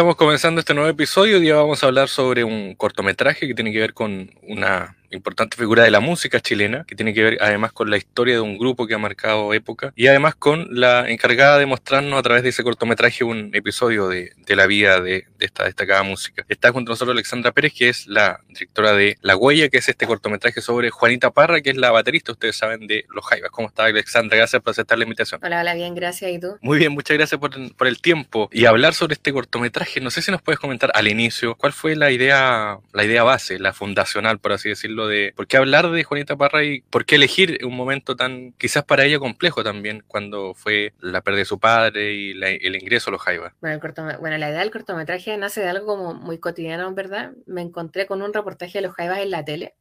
estamos 0.00 0.16
comenzando 0.16 0.60
este 0.60 0.72
nuevo 0.72 0.88
episodio. 0.88 1.36
Hoy 1.36 1.42
día 1.42 1.56
vamos 1.56 1.82
a 1.82 1.86
hablar 1.86 2.08
sobre 2.08 2.42
un 2.42 2.74
cortometraje 2.74 3.46
que 3.46 3.52
tiene 3.52 3.70
que 3.70 3.80
ver 3.80 3.92
con 3.92 4.30
una 4.44 4.96
importante 5.10 5.56
figura 5.56 5.82
de 5.82 5.90
la 5.90 6.00
música 6.00 6.40
chilena, 6.40 6.84
que 6.84 6.94
tiene 6.94 7.14
que 7.14 7.22
ver 7.22 7.38
además 7.40 7.72
con 7.72 7.90
la 7.90 7.96
historia 7.96 8.34
de 8.34 8.40
un 8.40 8.58
grupo 8.58 8.86
que 8.86 8.94
ha 8.94 8.98
marcado 8.98 9.52
época 9.54 9.92
y 9.96 10.06
además 10.06 10.34
con 10.34 10.68
la 10.70 11.10
encargada 11.10 11.58
de 11.58 11.66
mostrarnos 11.66 12.18
a 12.18 12.22
través 12.22 12.42
de 12.42 12.50
ese 12.50 12.62
cortometraje 12.62 13.24
un 13.24 13.50
episodio 13.54 14.08
de, 14.08 14.32
la 14.48 14.66
vida 14.66 15.00
de, 15.00 15.26
esta 15.38 15.64
destacada 15.64 16.02
música. 16.02 16.44
Está 16.48 16.72
junto 16.72 16.90
a 16.90 16.92
nosotros 16.92 17.14
Alexandra 17.14 17.52
Pérez, 17.52 17.72
que 17.72 17.88
es 17.88 18.06
la 18.06 18.40
directora 18.48 18.92
de 18.92 19.16
La 19.22 19.36
Huella, 19.36 19.68
que 19.68 19.78
es 19.78 19.88
este 19.88 20.06
cortometraje 20.06 20.60
sobre 20.60 20.90
Juanita 20.90 21.30
Parra, 21.30 21.60
que 21.60 21.70
es 21.70 21.76
la 21.76 21.90
baterista, 21.90 22.32
ustedes 22.32 22.56
saben, 22.56 22.86
de 22.86 23.04
Los 23.14 23.24
Jaivas. 23.26 23.50
¿Cómo 23.50 23.68
está 23.68 23.84
Alexandra? 23.84 24.36
Gracias 24.36 24.62
por 24.62 24.72
aceptar 24.72 24.98
la 24.98 25.04
invitación. 25.04 25.40
Hola, 25.42 25.60
hola, 25.60 25.74
bien, 25.74 25.94
gracias. 25.94 26.30
¿Y 26.30 26.38
tú? 26.38 26.58
Muy 26.60 26.78
bien, 26.78 26.92
muchas 26.92 27.16
gracias 27.16 27.40
por, 27.40 27.50
por 27.74 27.86
el 27.86 28.00
tiempo 28.00 28.48
y 28.52 28.66
hablar 28.66 28.94
sobre 28.94 29.14
este 29.14 29.32
cortometraje. 29.32 30.00
No 30.00 30.10
sé 30.10 30.22
si 30.22 30.30
nos 30.30 30.42
puedes 30.42 30.58
comentar 30.58 30.90
al 30.94 31.08
inicio 31.08 31.54
cuál 31.56 31.72
fue 31.72 31.96
la 31.96 32.10
idea, 32.10 32.78
la 32.92 33.04
idea 33.04 33.22
base, 33.22 33.58
la 33.58 33.72
fundacional, 33.72 34.38
por 34.38 34.52
así 34.52 34.68
decirlo 34.68 34.99
de 35.06 35.32
por 35.36 35.46
qué 35.46 35.56
hablar 35.56 35.90
de 35.90 36.04
Juanita 36.04 36.36
Parra 36.36 36.64
y 36.64 36.82
por 36.82 37.04
qué 37.04 37.16
elegir 37.16 37.58
un 37.64 37.76
momento 37.76 38.16
tan 38.16 38.52
quizás 38.52 38.84
para 38.84 39.04
ella 39.04 39.18
complejo 39.18 39.62
también 39.62 40.02
cuando 40.06 40.54
fue 40.54 40.94
la 41.00 41.20
pérdida 41.20 41.40
de 41.40 41.44
su 41.44 41.58
padre 41.58 42.14
y 42.14 42.30
el 42.30 42.76
ingreso 42.76 43.10
a 43.10 43.12
los 43.12 43.22
Jaivas. 43.22 43.52
Bueno, 43.60 43.80
bueno, 44.20 44.38
la 44.38 44.50
idea 44.50 44.60
del 44.60 44.70
cortometraje 44.70 45.36
nace 45.36 45.60
de 45.60 45.68
algo 45.68 45.86
como 45.86 46.14
muy 46.14 46.38
cotidiano, 46.38 46.92
¿verdad? 46.94 47.32
Me 47.46 47.62
encontré 47.62 48.06
con 48.06 48.22
un 48.22 48.32
reportaje 48.32 48.78
de 48.78 48.82
los 48.82 48.94
Jaivas 48.94 49.18
en 49.18 49.30
la 49.30 49.44
tele 49.44 49.74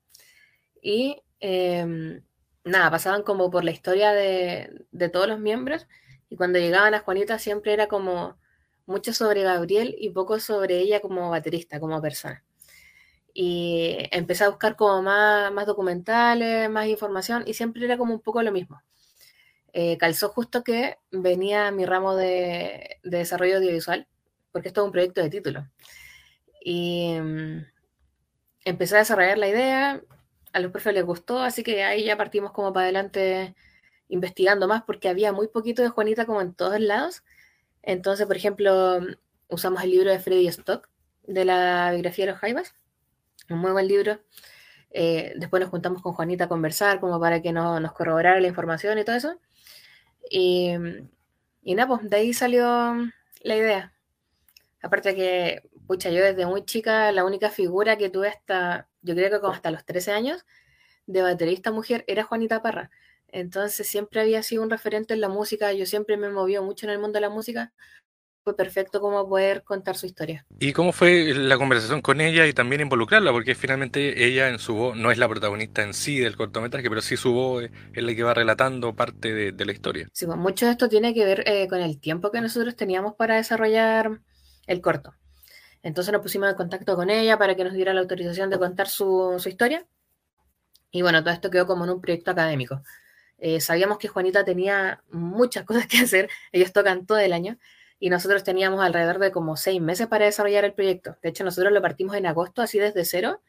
y 0.81 1.21
em, 1.39 2.21
nada, 2.63 2.91
pasaban 2.91 3.23
como 3.23 3.49
por 3.49 3.63
la 3.63 3.71
historia 3.71 4.11
de, 4.11 4.69
de 4.91 5.09
todos 5.09 5.27
los 5.27 5.39
miembros 5.39 5.87
y 6.29 6.35
cuando 6.35 6.59
llegaban 6.59 6.93
a 6.93 6.99
Juanita 6.99 7.39
siempre 7.39 7.73
era 7.73 7.87
como 7.87 8.37
mucho 8.85 9.13
sobre 9.13 9.43
Gabriel 9.43 9.95
y 9.97 10.09
poco 10.09 10.39
sobre 10.39 10.79
ella 10.79 10.99
como 10.99 11.29
baterista, 11.29 11.79
como 11.79 12.01
persona 12.01 12.43
y 13.41 13.95
empecé 14.11 14.43
a 14.43 14.49
buscar 14.49 14.75
como 14.75 15.01
más, 15.01 15.49
más 15.53 15.65
documentales, 15.65 16.69
más 16.69 16.87
información 16.87 17.43
y 17.47 17.53
siempre 17.53 17.85
era 17.85 17.97
como 17.97 18.13
un 18.13 18.19
poco 18.19 18.43
lo 18.43 18.51
mismo. 18.51 18.81
Eh, 19.71 19.97
calzó 19.97 20.27
justo 20.27 20.61
que 20.61 20.97
venía 21.09 21.71
mi 21.71 21.85
ramo 21.85 22.17
de, 22.17 22.99
de, 23.01 23.17
desarrollo 23.17 23.55
audiovisual, 23.55 24.09
porque 24.51 24.67
esto 24.67 24.81
es 24.81 24.85
un 24.87 24.91
proyecto 24.91 25.21
de 25.21 25.29
título. 25.29 25.65
Y 26.61 27.17
mm, 27.17 27.65
empecé 28.65 28.95
a 28.95 28.99
desarrollar 28.99 29.37
la 29.37 29.47
idea, 29.47 30.03
a 30.51 30.59
los 30.59 30.71
profes 30.73 30.93
les 30.93 31.05
gustó, 31.05 31.39
así 31.39 31.63
que 31.63 31.85
ahí 31.85 32.03
ya 32.03 32.17
partimos 32.17 32.51
como 32.51 32.73
para 32.73 32.85
adelante 32.87 33.55
investigando 34.09 34.67
más, 34.67 34.83
porque 34.83 35.07
había 35.07 35.31
muy 35.31 35.47
poquito 35.47 35.81
de 35.81 35.87
Juanita 35.87 36.25
como 36.25 36.41
en 36.41 36.53
todos 36.53 36.81
lados. 36.81 37.23
Entonces, 37.83 38.27
por 38.27 38.35
ejemplo, 38.35 38.99
usamos 39.47 39.81
el 39.81 39.91
libro 39.91 40.11
de 40.11 40.19
Freddy 40.19 40.47
Stock 40.49 40.89
de 41.23 41.45
la 41.45 41.91
biografía 41.93 42.25
de 42.25 42.31
los 42.33 42.41
Jaivas 42.41 42.75
un 43.49 43.59
muy 43.59 43.71
buen 43.71 43.87
libro. 43.87 44.19
Eh, 44.91 45.33
después 45.37 45.61
nos 45.61 45.69
juntamos 45.69 46.01
con 46.01 46.13
Juanita 46.13 46.45
a 46.45 46.49
conversar, 46.49 46.99
como 46.99 47.19
para 47.19 47.41
que 47.41 47.51
no, 47.51 47.79
nos 47.79 47.93
corroborara 47.93 48.39
la 48.39 48.47
información 48.47 48.97
y 48.99 49.03
todo 49.03 49.15
eso. 49.15 49.39
Y, 50.29 50.71
y 51.63 51.75
nada, 51.75 51.87
pues 51.87 52.09
de 52.09 52.17
ahí 52.17 52.33
salió 52.33 52.95
la 53.41 53.55
idea. 53.55 53.93
Aparte 54.81 55.15
que, 55.15 55.63
pucha, 55.87 56.09
yo 56.09 56.23
desde 56.23 56.45
muy 56.45 56.63
chica, 56.65 57.11
la 57.11 57.25
única 57.25 57.49
figura 57.49 57.97
que 57.97 58.09
tuve 58.09 58.29
hasta, 58.29 58.87
yo 59.01 59.15
creo 59.15 59.41
que 59.41 59.47
hasta 59.47 59.71
los 59.71 59.85
13 59.85 60.11
años, 60.11 60.45
de 61.05 61.21
baterista 61.21 61.71
mujer 61.71 62.03
era 62.07 62.23
Juanita 62.23 62.61
Parra. 62.61 62.91
Entonces 63.27 63.87
siempre 63.87 64.21
había 64.21 64.43
sido 64.43 64.63
un 64.63 64.69
referente 64.69 65.13
en 65.13 65.21
la 65.21 65.29
música, 65.29 65.73
yo 65.73 65.85
siempre 65.85 66.17
me 66.17 66.29
movió 66.29 66.63
mucho 66.63 66.85
en 66.85 66.91
el 66.91 66.99
mundo 66.99 67.17
de 67.17 67.21
la 67.21 67.29
música, 67.29 67.73
fue 68.49 68.55
perfecto 68.55 68.99
como 68.99 69.27
poder 69.29 69.63
contar 69.63 69.95
su 69.95 70.07
historia. 70.07 70.45
¿Y 70.59 70.73
cómo 70.73 70.91
fue 70.91 71.33
la 71.35 71.57
conversación 71.57 72.01
con 72.01 72.19
ella 72.19 72.47
y 72.47 72.53
también 72.53 72.81
involucrarla? 72.81 73.31
Porque 73.31 73.53
finalmente 73.53 74.25
ella 74.25 74.49
en 74.49 74.57
su 74.57 74.73
voz 74.73 74.97
no 74.97 75.11
es 75.11 75.19
la 75.19 75.29
protagonista 75.29 75.83
en 75.83 75.93
sí 75.93 76.19
del 76.19 76.35
cortometraje, 76.35 76.89
pero 76.89 77.01
sí 77.01 77.15
su 77.15 77.31
voz 77.31 77.65
es 77.93 78.03
la 78.03 78.15
que 78.15 78.23
va 78.23 78.33
relatando 78.33 78.95
parte 78.95 79.51
de, 79.51 79.65
la 79.65 79.71
historia. 79.71 80.07
Sí, 80.13 80.25
pues 80.25 80.37
mucho 80.37 80.65
de 80.65 80.71
esto 80.71 80.89
tiene 80.89 81.13
que 81.13 81.25
ver 81.25 81.43
eh, 81.47 81.67
con 81.67 81.79
el 81.79 81.99
tiempo 81.99 82.31
que 82.31 82.41
nosotros 82.41 82.75
teníamos 82.75 83.13
para 83.15 83.35
desarrollar 83.35 84.21
el 84.65 84.81
corto. 84.81 85.13
Entonces 85.83 86.11
nos 86.11 86.21
pusimos 86.21 86.49
en 86.49 86.55
contacto 86.55 86.95
con 86.95 87.09
ella 87.09 87.37
para 87.37 87.55
que 87.55 87.63
nos 87.63 87.73
diera 87.73 87.93
la 87.93 88.01
autorización 88.01 88.49
de 88.49 88.57
contar 88.57 88.87
su, 88.87 89.39
historia. 89.45 89.85
Y 90.91 91.03
bueno, 91.03 91.23
todo 91.23 91.33
esto 91.33 91.51
quedó 91.51 91.67
como 91.67 91.83
en 91.83 91.91
un 91.91 92.01
proyecto 92.01 92.31
académico. 92.31 92.81
Eh, 93.37 93.61
sabíamos 93.61 93.99
que 93.99 94.07
Juanita 94.07 94.43
tenía 94.43 95.03
muchas 95.11 95.65
cosas 95.67 95.87
que 95.87 95.99
hacer, 95.99 96.29
ellos 96.51 96.73
tocan 96.73 97.05
todo 97.05 97.19
el 97.19 97.33
año, 97.33 97.57
y 97.99 98.09
nosotros 98.09 98.43
teníamos 98.43 98.81
alrededor 98.81 99.19
de 99.19 99.31
como 99.31 99.57
seis 99.57 99.81
meses 99.81 100.07
para 100.07 100.25
desarrollar 100.25 100.63
el 100.63 100.73
proyecto. 100.73 101.17
De 101.21 101.29
hecho, 101.29 101.43
nosotros 101.43 101.73
lo 101.73 101.81
partimos 101.81 102.15
en 102.15 102.25
agosto, 102.25 102.61
así 102.61 102.79
desde 102.79 103.03
cero, 103.03 103.41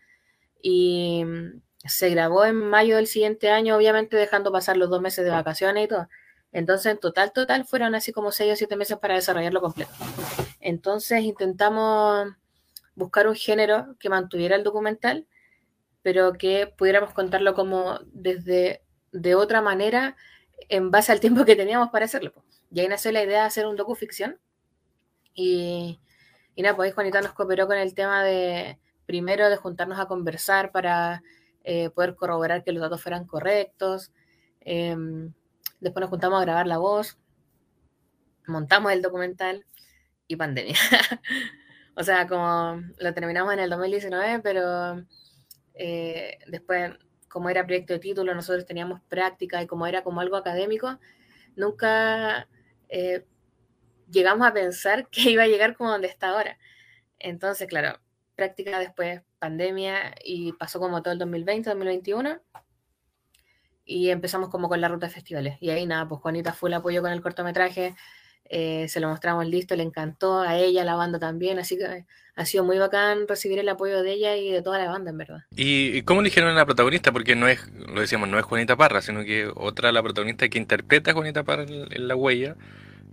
y 0.61 1.25
mm, 1.25 1.61
se 1.87 2.11
grabó 2.11 2.45
en 2.45 2.57
mayo 2.57 2.97
del 2.97 3.07
siguiente 3.07 3.51
año, 3.51 3.77
obviamente 3.77 4.17
dejando 4.17 4.53
pasar 4.53 4.77
los 4.77 4.91
dos 4.91 5.01
meses 5.01 5.25
de 5.25 5.31
vacaciones 5.31 5.85
y 5.85 5.89
todo. 5.89 6.09
Entonces, 6.53 6.93
en 6.93 6.99
total, 6.99 7.33
total, 7.33 7.65
fueron 7.65 7.95
así 7.95 8.13
como 8.13 8.33
seis 8.33 8.53
o 8.53 8.57
siete 8.57 8.77
meses 8.77 8.99
para 8.99 9.15
desarrollarlo 9.15 9.61
completo. 9.61 9.93
Entonces, 10.61 11.23
intentamos 11.23 12.29
buscar 12.97 13.29
un 13.29 13.37
género 13.37 13.95
que 14.01 14.09
mantuviera 14.09 14.57
el 14.57 14.65
documental, 14.65 15.27
pero 16.03 16.33
que 16.33 16.67
pudiéramos 16.67 17.15
contarlo 17.15 17.55
como 17.55 18.01
desde 18.13 18.83
de 19.13 19.35
otra 19.37 19.61
manera 19.63 20.17
en 20.69 20.91
base 20.91 21.13
al 21.13 21.21
tiempo 21.21 21.45
que 21.45 21.57
teníamos 21.57 21.91
para 21.91 22.05
hacerlo. 22.05 22.33
Y 22.71 22.81
ahí 22.81 22.89
nació 22.89 23.13
la 23.13 23.23
idea 23.23 23.41
de 23.41 23.47
hacer 23.47 23.67
un 23.67 23.77
docuficción. 23.77 24.39
Y, 25.35 26.01
y 26.55 26.63
nada, 26.63 26.77
pues 26.77 26.95
Juanita 26.95 27.21
nos 27.21 27.33
cooperó 27.33 27.67
con 27.67 27.79
el 27.79 27.95
tema 27.95 28.23
de, 28.23 28.79
primero, 29.07 29.49
de 29.49 29.57
juntarnos 29.57 29.99
a 29.99 30.07
conversar 30.07 30.71
para 30.71 31.23
eh, 31.65 31.91
poder 31.91 32.15
corroborar 32.15 32.65
que 32.65 32.73
los 32.73 32.81
datos 32.81 33.03
fueran 33.03 33.27
correctos. 33.27 34.13
Em, 34.61 35.33
después 35.81 36.01
nos 36.01 36.11
juntamos 36.11 36.41
a 36.41 36.45
grabar 36.45 36.67
la 36.67 36.79
voz, 36.79 37.19
montamos 38.47 38.93
el 38.93 39.03
documental 39.03 39.67
y 40.27 40.37
pandemia. 40.37 40.77
o 41.97 42.03
sea, 42.03 42.27
como 42.29 42.83
lo 42.99 43.15
terminamos 43.15 43.53
en 43.53 43.61
el 43.61 43.71
2019, 43.71 44.41
pero 44.41 45.05
eh, 45.75 46.39
después, 46.47 46.93
como 47.31 47.49
era 47.49 47.65
proyecto 47.65 47.95
de 47.95 48.01
título, 48.01 48.35
nosotros 48.35 48.67
teníamos 48.67 49.01
práctica 49.09 49.63
y 49.63 49.67
como 49.67 49.87
era 49.87 50.03
como 50.03 50.21
algo 50.21 50.37
académico, 50.37 50.99
nunca 51.57 52.49
eh, 52.89 53.25
llegamos 54.11 54.47
a 54.47 54.53
pensar 54.53 55.09
que 55.11 55.31
iba 55.31 55.45
a 55.45 55.49
llegar 55.49 55.77
como 55.77 55.91
donde 55.91 56.09
está 56.09 56.31
ahora. 56.31 56.59
Entonces, 57.19 57.69
claro, 57.69 58.01
práctica 58.35 58.79
después 58.79 59.23
pandemia 59.39 60.15
y 60.25 60.53
pasó 60.53 60.81
como 60.81 61.03
todo 61.03 61.13
el 61.13 61.19
2020, 61.19 61.71
2021 61.71 62.41
y 63.85 64.11
empezamos 64.11 64.51
como 64.51 64.69
con 64.69 64.81
la 64.81 64.89
ruta 64.89 65.07
de 65.07 65.13
festivales. 65.13 65.57
Y 65.61 65.71
ahí 65.71 65.87
nada, 65.87 66.09
pues 66.09 66.21
Juanita 66.21 66.53
fue 66.53 66.71
el 66.71 66.75
apoyo 66.75 67.03
con 67.03 67.13
el 67.13 67.23
cortometraje, 67.23 67.95
eh, 68.53 68.89
se 68.89 68.99
lo 68.99 69.09
mostramos 69.09 69.47
listo, 69.47 69.77
le 69.77 69.85
encantó 69.85 70.41
a 70.41 70.59
ella, 70.59 70.83
a 70.83 70.85
la 70.85 70.97
banda 70.97 71.21
también, 71.21 71.61
así 71.61 71.79
que 71.79 72.05
ha 72.35 72.45
sido 72.45 72.65
muy 72.65 72.79
bacán 72.79 73.29
recibir 73.29 73.61
el 73.61 73.69
apoyo 73.69 74.03
de 74.03 74.13
ella 74.13 74.37
y 74.37 74.51
de 74.51 74.61
toda 74.61 74.79
la 74.79 74.91
banda, 74.91 75.11
en 75.11 75.19
verdad. 75.19 75.45
¿Y 75.55 76.03
cómo 76.03 76.21
eligieron 76.21 76.51
a 76.51 76.55
la 76.55 76.67
protagonista? 76.67 77.13
Porque 77.13 77.37
no 77.37 77.47
es, 77.47 77.65
lo 77.73 78.01
decíamos, 78.01 78.29
no 78.29 78.41
es 78.41 78.45
Juanita 78.45 78.77
Parra, 78.77 79.03
sino 79.03 79.23
que 79.23 79.49
otra, 79.55 79.93
la 79.93 80.03
protagonista 80.03 80.49
que 80.49 80.59
interpreta 80.59 81.13
a 81.13 81.15
Juanita 81.15 81.45
Parra 81.45 81.63
en, 81.63 82.09
La 82.09 82.17
Huella, 82.17 82.57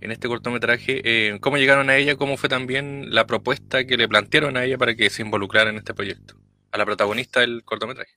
en 0.00 0.10
este 0.10 0.26
cortometraje. 0.26 1.02
Eh, 1.04 1.38
¿Cómo 1.40 1.56
llegaron 1.56 1.88
a 1.88 1.96
ella? 1.96 2.16
¿Cómo 2.16 2.36
fue 2.36 2.48
también 2.48 3.14
la 3.14 3.26
propuesta 3.26 3.84
que 3.84 3.96
le 3.96 4.08
plantearon 4.08 4.56
a 4.56 4.64
ella 4.64 4.76
para 4.76 4.96
que 4.96 5.08
se 5.08 5.22
involucrara 5.22 5.70
en 5.70 5.76
este 5.76 5.94
proyecto? 5.94 6.34
A 6.72 6.78
la 6.78 6.84
protagonista 6.84 7.40
del 7.40 7.62
cortometraje. 7.64 8.10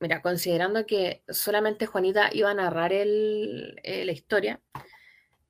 Mira, 0.00 0.20
considerando 0.20 0.84
que 0.84 1.22
solamente 1.28 1.86
Juanita 1.86 2.28
iba 2.32 2.50
a 2.50 2.54
narrar 2.54 2.92
el, 2.92 3.80
eh, 3.82 4.04
la 4.04 4.12
historia, 4.12 4.60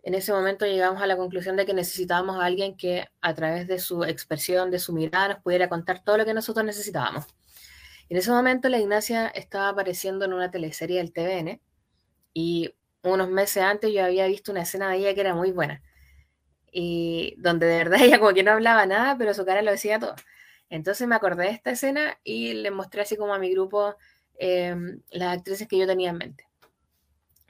en 0.08 0.14
ese 0.14 0.32
momento 0.32 0.64
llegamos 0.64 1.02
a 1.02 1.06
la 1.06 1.18
conclusión 1.18 1.56
de 1.56 1.66
que 1.66 1.74
necesitábamos 1.74 2.38
a 2.38 2.46
alguien 2.46 2.78
que 2.78 3.04
a 3.20 3.34
través 3.34 3.68
de 3.68 3.78
su 3.78 4.04
expresión, 4.04 4.70
de 4.70 4.78
su 4.78 4.94
mirada, 4.94 5.28
nos 5.28 5.42
pudiera 5.42 5.68
contar 5.68 6.02
todo 6.02 6.16
lo 6.16 6.24
que 6.24 6.32
nosotros 6.32 6.64
necesitábamos. 6.64 7.26
En 8.08 8.16
ese 8.16 8.30
momento 8.30 8.70
la 8.70 8.78
Ignacia 8.78 9.28
estaba 9.28 9.68
apareciendo 9.68 10.24
en 10.24 10.32
una 10.32 10.50
teleserie 10.50 10.96
del 10.96 11.12
TVN 11.12 11.60
y 12.32 12.74
unos 13.02 13.28
meses 13.28 13.62
antes 13.62 13.92
yo 13.92 14.02
había 14.02 14.26
visto 14.26 14.50
una 14.50 14.62
escena 14.62 14.88
de 14.88 14.96
ella 14.96 15.12
que 15.12 15.20
era 15.20 15.34
muy 15.34 15.52
buena 15.52 15.82
y 16.72 17.34
donde 17.36 17.66
de 17.66 17.76
verdad 17.76 18.00
ella 18.02 18.18
como 18.18 18.32
que 18.32 18.42
no 18.42 18.52
hablaba 18.52 18.86
nada, 18.86 19.18
pero 19.18 19.34
su 19.34 19.44
cara 19.44 19.60
lo 19.60 19.72
decía 19.72 19.98
todo. 19.98 20.14
Entonces 20.70 21.06
me 21.06 21.16
acordé 21.16 21.44
de 21.44 21.50
esta 21.50 21.72
escena 21.72 22.18
y 22.24 22.54
le 22.54 22.70
mostré 22.70 23.02
así 23.02 23.18
como 23.18 23.34
a 23.34 23.38
mi 23.38 23.50
grupo 23.52 23.94
em, 24.38 25.02
las 25.10 25.36
actrices 25.36 25.68
que 25.68 25.76
yo 25.76 25.86
tenía 25.86 26.08
en 26.08 26.16
mente 26.16 26.47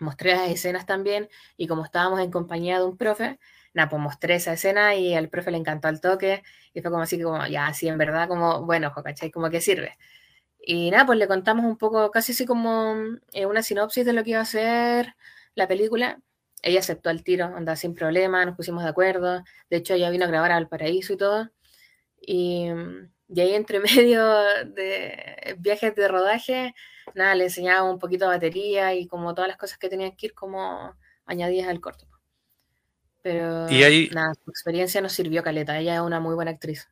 mostré 0.00 0.34
las 0.34 0.50
escenas 0.50 0.86
también 0.86 1.28
y 1.56 1.66
como 1.66 1.84
estábamos 1.84 2.20
en 2.20 2.30
compañía 2.30 2.78
de 2.78 2.84
un 2.84 2.96
profe, 2.96 3.38
nada, 3.74 3.88
pues 3.88 4.02
mostré 4.02 4.36
esa 4.36 4.52
escena 4.52 4.94
y 4.96 5.14
al 5.14 5.28
profe 5.28 5.50
le 5.50 5.58
encantó 5.58 5.88
el 5.88 6.00
toque 6.00 6.42
y 6.74 6.80
fue 6.82 6.90
como 6.90 7.02
así 7.02 7.20
como, 7.22 7.46
ya, 7.46 7.66
así 7.68 7.88
en 7.88 7.98
verdad, 7.98 8.28
como, 8.28 8.64
bueno, 8.64 8.92
¿cachai? 8.92 9.30
Como 9.30 9.50
que 9.50 9.60
sirve. 9.60 9.96
Y 10.60 10.90
nada, 10.90 11.06
pues 11.06 11.18
le 11.18 11.28
contamos 11.28 11.64
un 11.64 11.78
poco, 11.78 12.10
casi 12.10 12.32
así 12.32 12.46
como 12.46 12.94
eh, 13.32 13.46
una 13.46 13.62
sinopsis 13.62 14.04
de 14.06 14.12
lo 14.12 14.24
que 14.24 14.30
iba 14.30 14.40
a 14.40 14.44
ser 14.44 15.16
la 15.54 15.68
película 15.68 16.18
ella 16.62 16.80
aceptó 16.80 17.10
el 17.10 17.22
tiro, 17.22 17.46
anda 17.46 17.76
sin 17.76 17.94
problema, 17.94 18.44
nos 18.44 18.56
pusimos 18.56 18.82
de 18.82 18.90
acuerdo. 18.90 19.44
De 19.70 19.76
hecho, 19.76 19.94
ella 19.94 20.10
vino 20.10 20.24
a 20.24 20.28
grabar 20.28 20.52
al 20.52 20.68
paraíso 20.68 21.12
y 21.12 21.16
todo. 21.16 21.50
Y, 22.20 22.68
y 23.28 23.40
ahí 23.40 23.54
entre 23.54 23.80
medio 23.80 24.26
de 24.66 25.56
viajes 25.58 25.94
de 25.94 26.08
rodaje, 26.08 26.74
nada, 27.14 27.34
le 27.34 27.44
enseñaba 27.44 27.90
un 27.90 27.98
poquito 27.98 28.24
de 28.24 28.36
batería 28.36 28.94
y 28.94 29.06
como 29.06 29.34
todas 29.34 29.48
las 29.48 29.56
cosas 29.56 29.78
que 29.78 29.88
tenían 29.88 30.16
que 30.16 30.26
ir 30.26 30.34
como 30.34 30.94
añadidas 31.26 31.68
al 31.68 31.80
corto. 31.80 32.06
Pero 33.22 33.66
nada, 34.12 34.34
su 34.34 34.50
experiencia 34.50 35.00
nos 35.00 35.12
sirvió 35.12 35.42
caleta, 35.42 35.78
ella 35.78 35.96
es 35.96 36.00
una 36.00 36.20
muy 36.20 36.34
buena 36.34 36.52
actriz. 36.52 36.88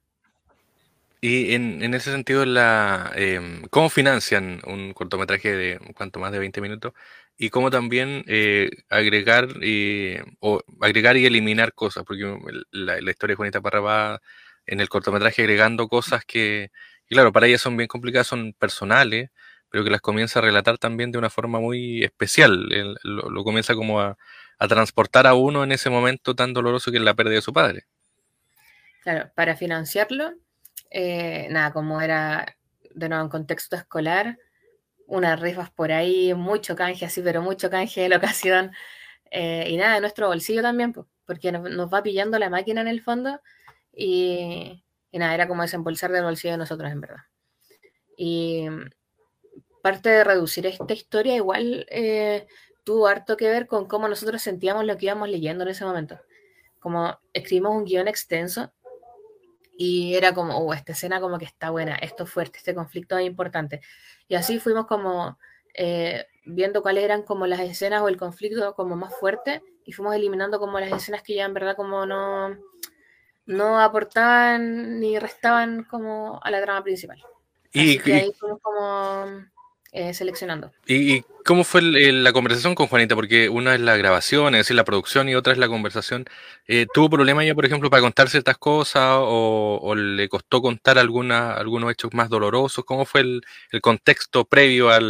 Y 1.21 1.55
en, 1.55 1.83
en 1.83 1.95
ese 1.95 2.13
sentido, 2.13 2.45
la, 2.45 3.11
em, 3.15 3.63
¿cómo 3.71 3.89
financian 3.89 4.61
un 4.67 4.93
cortometraje 4.93 5.57
de 5.57 5.79
cuanto 5.97 6.21
más 6.21 6.31
de 6.31 6.39
20 6.39 6.61
minutos? 6.61 6.93
Y 7.39 7.51
cómo 7.51 7.71
también 7.71 8.25
eh, 8.27 8.71
agregar, 8.91 9.49
y, 9.63 10.17
o 10.41 10.61
agregar 10.81 11.17
y 11.17 11.27
eliminar 11.27 11.73
cosas, 11.73 12.05
porque 12.05 12.39
la, 12.71 12.99
historia 13.11 13.33
de 13.33 13.37
Juanita 13.37 13.61
Parra 13.61 13.81
va 13.81 14.23
en 14.67 14.81
el 14.81 14.89
cortometraje 14.89 15.43
agregando 15.43 15.89
cosas 15.89 16.25
que, 16.25 16.71
claro, 17.09 17.33
para 17.33 17.47
ella 17.47 17.59
son 17.59 17.77
bien 17.77 17.89
complicadas, 17.89 18.27
son 18.27 18.53
personales, 18.53 19.31
pero 19.71 19.85
que 19.85 19.91
las 19.91 20.01
comienza 20.01 20.39
a 20.39 20.43
relatar 20.43 20.79
también 20.79 21.13
de 21.13 21.19
una 21.19 21.31
forma 21.31 21.61
muy 21.61 22.05
especial. 22.05 22.69
lo, 23.03 23.45
comienza 23.45 23.75
como 23.75 24.01
a, 24.01 24.17
a 24.59 24.69
transportar 24.69 25.27
a 25.27 25.35
uno 25.35 25.65
en 25.65 25.73
ese 25.73 25.91
momento 25.91 26.35
tan 26.35 26.53
doloroso 26.53 26.91
que 26.91 26.99
es 26.99 27.03
la 27.03 27.15
pérdida 27.15 27.37
de 27.37 27.43
su 27.43 27.53
padre. 27.53 27.87
Claro, 29.03 29.31
para 29.35 29.57
financiarlo 29.57 30.33
eh, 30.91 31.49
nada, 31.51 31.73
como 31.73 32.01
era 32.01 32.57
de 32.95 33.09
nuevo 33.09 33.25
en 33.25 33.31
contexto 33.31 33.77
escolar, 33.77 34.39
unas 35.07 35.39
rifas 35.41 35.71
por 35.71 35.93
ahí, 35.93 36.35
mucho 36.35 36.75
canje 36.77 37.05
así, 37.07 37.23
pero 37.23 37.43
mucho 37.43 37.71
canje 37.71 38.03
de 38.03 38.09
la 38.09 38.17
ocasión. 38.19 38.73
Eh, 39.31 39.67
y 39.69 39.77
nada, 39.77 39.97
de 39.97 40.01
nuestro 40.01 40.29
bolsillo 40.29 40.63
también, 40.63 40.93
porque 41.27 41.53
nos, 41.53 41.93
va 41.93 42.03
pillando 42.03 42.39
la 42.39 42.51
máquina 42.51 42.81
en 42.81 42.89
el 42.89 43.03
fondo 43.03 43.41
y, 43.97 44.85
nada, 45.13 45.35
era 45.35 45.49
como 45.49 45.63
desembolsar 45.63 46.13
del 46.13 46.25
bolsillo 46.25 46.53
de 46.53 46.59
nosotros 46.59 46.93
en 46.93 47.01
verdad. 47.01 47.23
Y 48.17 48.67
parte 49.83 50.11
de 50.11 50.25
reducir 50.25 50.67
esta 50.67 50.93
historia 50.93 51.35
igual 51.35 51.87
eh, 51.91 52.47
tuvo 52.85 53.07
harto 53.07 53.37
que 53.37 53.49
ver 53.49 53.67
con 53.67 53.87
cómo 53.87 54.09
nosotros 54.09 54.43
sentíamos 54.43 54.85
lo 54.85 54.97
que 54.99 55.07
íbamos 55.07 55.29
leyendo 55.31 55.65
en 55.65 55.71
ese 55.71 55.85
momento. 55.85 56.21
Como 56.79 57.19
escribimos 57.33 57.75
un 57.75 57.85
guion 57.85 58.07
extenso 58.07 58.73
y 59.79 60.15
era 60.15 60.35
como, 60.35 60.59
oh, 60.59 60.75
esta 60.75 60.93
escena 60.93 61.21
como 61.21 61.39
que 61.39 61.47
está 61.47 61.71
buena, 61.71 61.97
esto 61.97 62.25
es 62.25 62.31
fuerte, 62.31 62.59
este 62.59 62.75
conflicto 62.75 63.17
es 63.17 63.27
importante. 63.27 63.81
Y 64.29 64.35
así 64.35 64.59
fuimos 64.59 64.87
como 64.87 65.39
eh, 65.75 66.27
viendo 66.45 66.83
cuáles 66.83 67.05
eran 67.05 67.23
como 67.23 67.47
las 67.47 67.61
escenas 67.61 68.03
o 68.03 68.09
el 68.09 68.17
conflicto 68.17 68.75
como 68.75 68.97
más 68.97 69.15
fuerte 69.15 69.63
y 69.85 69.93
fuimos 69.93 70.15
eliminando 70.15 70.59
como 70.59 70.79
las 70.81 70.93
escenas 70.93 71.23
que 71.23 71.35
ya 71.35 71.45
en 71.45 71.55
verdad 71.55 71.77
como 71.77 72.07
no, 72.07 72.57
no 73.47 73.81
aportaban 73.81 75.01
ni 75.01 75.19
restaban 75.19 75.85
como 75.85 76.41
a 76.43 76.51
la 76.51 76.61
trama 76.61 76.83
principal. 76.83 77.23
Y, 77.73 77.99
ahí 78.11 78.33
fuimos 78.39 78.61
como 78.63 79.27
eh, 79.93 80.15
seleccionando. 80.15 80.73
¿Y, 80.87 81.23
cómo 81.45 81.63
fue 81.63 81.83
la 81.83 82.33
conversación 82.33 82.75
con 82.75 82.87
Juanita? 82.87 83.15
Porque 83.15 83.49
una 83.49 83.75
es 83.75 83.81
la 83.81 83.97
grabación, 83.97 84.55
es 84.55 84.61
decir, 84.61 84.77
la 84.77 84.85
producción, 84.85 85.29
y 85.29 85.35
otra 85.35 85.53
es 85.53 85.59
la 85.59 85.69
conversación. 85.69 86.25
Eh, 86.67 86.87
¿Tuvo 86.93 87.11
problema 87.11 87.45
ella, 87.45 87.55
por 87.55 87.67
ejemplo, 87.67 87.91
para 87.91 88.03
contar 88.03 88.29
ciertas 88.29 88.59
cosas 88.59 89.19
o, 89.21 89.95
le 89.95 90.29
costó 90.29 90.61
contar 90.63 90.99
alguna, 90.99 91.53
algunos 91.53 91.93
hechos 91.93 92.15
más 92.15 92.29
dolorosos? 92.29 92.85
¿Cómo 92.85 93.05
fue 93.05 93.21
el, 93.21 93.43
contexto 93.81 94.45
previo 94.45 94.91
a 94.91 95.01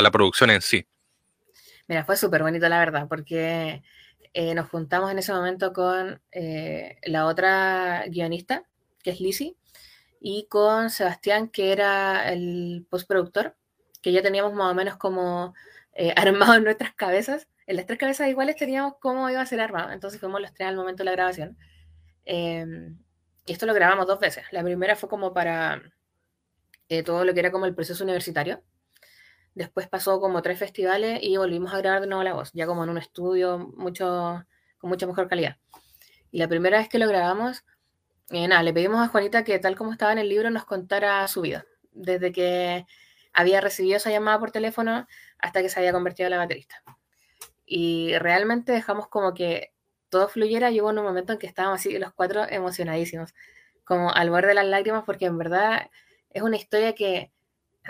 la 0.00 0.10
producción 0.10 0.50
en 0.50 0.62
sí? 0.62 0.86
Mira, 1.88 2.04
fue 2.04 2.16
súper 2.16 2.42
bonito, 2.42 2.68
la 2.68 2.78
verdad, 2.78 3.06
porque 3.08 3.82
eh, 4.36 4.54
nos 4.54 4.68
juntamos 4.68 5.10
en 5.10 5.18
ese 5.18 5.32
momento 5.32 5.72
con 5.72 6.20
la 6.32 7.26
otra 7.26 8.04
guionista, 8.08 8.64
que 9.02 9.10
es 9.10 9.20
Lizzie, 9.20 9.56
y 10.20 10.46
con 10.48 10.90
Sebastián, 10.90 11.48
que 11.48 11.72
era 11.72 12.32
el 12.32 12.86
postproductor 12.90 13.56
que 14.06 14.12
ya 14.12 14.22
teníamos 14.22 14.54
más 14.54 14.70
o 14.70 14.74
menos 14.74 14.96
como 14.98 15.52
eh, 15.92 16.14
armado 16.16 16.54
en 16.54 16.62
nuestras 16.62 16.94
cabezas. 16.94 17.48
En 17.66 17.74
las 17.74 17.86
tres 17.86 17.98
cabezas 17.98 18.28
iguales 18.28 18.54
teníamos 18.54 18.94
cómo 19.00 19.28
iba 19.28 19.40
a 19.40 19.46
ser 19.46 19.60
armado, 19.60 19.90
entonces 19.90 20.20
fuimos 20.20 20.40
los 20.40 20.54
tres 20.54 20.68
al 20.68 20.76
momento 20.76 20.98
de 21.02 21.06
la 21.06 21.12
grabación. 21.12 21.58
Em, 22.24 22.98
y 23.46 23.52
esto 23.52 23.66
lo 23.66 23.74
grabamos 23.74 24.06
dos 24.06 24.20
veces. 24.20 24.44
La 24.52 24.62
primera 24.62 24.94
fue 24.94 25.08
como 25.08 25.32
para 25.34 25.82
eh, 26.88 27.02
todo 27.02 27.24
lo 27.24 27.34
que 27.34 27.40
era 27.40 27.50
como 27.50 27.66
el 27.66 27.74
proceso 27.74 28.04
universitario. 28.04 28.62
Después 29.56 29.88
pasó 29.88 30.20
como 30.20 30.42
tres 30.42 30.58
festivales 30.58 31.18
y 31.22 31.38
volvimos 31.38 31.72
a 31.72 31.78
grabar 31.78 32.02
de 32.02 32.06
nuevo 32.06 32.22
la 32.22 32.34
voz, 32.34 32.50
ya 32.52 32.66
como 32.66 32.84
en 32.84 32.90
un 32.90 32.98
estudio 32.98 33.72
mucho, 33.74 34.44
con 34.76 34.90
mucha 34.90 35.06
mejor 35.06 35.28
calidad. 35.28 35.56
Y 36.30 36.40
la 36.40 36.46
primera 36.46 36.76
vez 36.76 36.90
que 36.90 36.98
lo 36.98 37.08
grabamos, 37.08 37.64
eh, 38.28 38.46
nada, 38.48 38.62
le 38.62 38.74
pedimos 38.74 39.00
a 39.00 39.08
Juanita 39.08 39.44
que 39.44 39.58
tal 39.58 39.74
como 39.74 39.92
estaba 39.92 40.12
en 40.12 40.18
el 40.18 40.28
libro 40.28 40.50
nos 40.50 40.66
contara 40.66 41.26
su 41.26 41.40
vida. 41.40 41.64
Desde 41.92 42.32
que 42.32 42.84
había 43.32 43.62
recibido 43.62 43.96
esa 43.96 44.10
llamada 44.10 44.38
por 44.38 44.50
teléfono 44.50 45.06
hasta 45.38 45.62
que 45.62 45.70
se 45.70 45.80
había 45.80 45.94
convertido 45.94 46.26
en 46.26 46.32
la 46.32 46.36
baterista. 46.36 46.82
Y 47.64 48.12
realmente 48.18 48.72
dejamos 48.72 49.08
como 49.08 49.32
que 49.32 49.72
todo 50.10 50.28
fluyera. 50.28 50.70
Llegó 50.70 50.90
un 50.90 50.96
momento 50.96 51.32
en 51.32 51.38
que 51.38 51.46
estábamos 51.46 51.80
así 51.80 51.98
los 51.98 52.12
cuatro 52.12 52.46
emocionadísimos, 52.46 53.32
como 53.84 54.12
al 54.12 54.28
borde 54.28 54.48
de 54.48 54.54
las 54.54 54.66
lágrimas, 54.66 55.04
porque 55.06 55.24
en 55.24 55.38
verdad 55.38 55.88
es 56.28 56.42
una 56.42 56.56
historia 56.56 56.94
que 56.94 57.32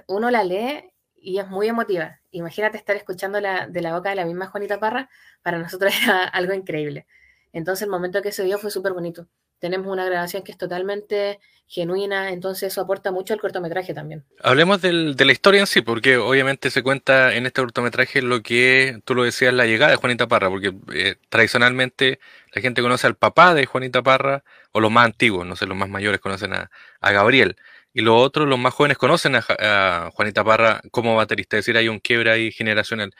uno 0.06 0.30
la 0.30 0.44
lee 0.44 0.92
y 1.16 1.38
es 1.38 1.48
muy 1.48 1.68
emotiva. 1.68 2.20
Imagínate 2.30 2.76
estar 2.76 2.96
escuchándola 2.96 3.66
de 3.66 3.82
la 3.82 3.94
boca 3.94 4.10
de 4.10 4.16
la 4.16 4.24
misma 4.24 4.46
Juanita 4.46 4.78
Parra, 4.78 5.08
para 5.42 5.58
nosotros 5.58 5.92
era 6.02 6.24
algo 6.24 6.54
increíble. 6.54 7.06
Entonces 7.52 7.82
el 7.84 7.90
momento 7.90 8.22
que 8.22 8.32
se 8.32 8.44
dio 8.44 8.58
fue 8.58 8.70
súper 8.70 8.92
bonito 8.92 9.28
tenemos 9.58 9.86
una 9.86 10.04
grabación 10.04 10.42
que 10.42 10.52
es 10.52 10.58
totalmente 10.58 11.38
genuina, 11.68 12.30
entonces 12.30 12.72
eso 12.72 12.80
aporta 12.80 13.10
mucho 13.10 13.34
al 13.34 13.40
cortometraje 13.40 13.92
también. 13.92 14.24
Hablemos 14.42 14.80
del, 14.80 15.16
de 15.16 15.24
la 15.24 15.32
historia 15.32 15.60
en 15.60 15.66
sí, 15.66 15.80
porque 15.80 16.16
obviamente 16.16 16.70
se 16.70 16.82
cuenta 16.82 17.34
en 17.34 17.46
este 17.46 17.60
cortometraje 17.60 18.22
lo 18.22 18.40
que 18.42 19.00
tú 19.04 19.14
lo 19.14 19.24
decías, 19.24 19.52
la 19.52 19.66
llegada 19.66 19.90
de 19.90 19.96
Juanita 19.96 20.28
Parra, 20.28 20.48
porque 20.48 20.72
eh, 20.94 21.16
tradicionalmente 21.28 22.20
la 22.52 22.62
gente 22.62 22.82
conoce 22.82 23.08
al 23.08 23.16
papá 23.16 23.54
de 23.54 23.66
Juanita 23.66 24.02
Parra, 24.02 24.44
o 24.70 24.80
los 24.80 24.92
más 24.92 25.06
antiguos, 25.06 25.44
no 25.44 25.56
sé, 25.56 25.66
los 25.66 25.76
más 25.76 25.88
mayores 25.88 26.20
conocen 26.20 26.52
a, 26.52 26.70
Gabriel, 27.00 27.56
y 27.96 28.02
los 28.02 28.14
otros, 28.14 28.46
los 28.46 28.58
más 28.58 28.75
jóvenes, 28.75 28.98
conocen 28.98 29.37
a, 29.37 30.10
Juanita 30.12 30.44
Parra 30.44 30.82
como 30.90 31.16
baterista, 31.16 31.56
es 31.56 31.64
decir, 31.64 31.78
hay 31.78 31.88
un 31.88 31.98
quiebre 31.98 32.31
ahí 32.31 32.52
generacional. 32.52 33.14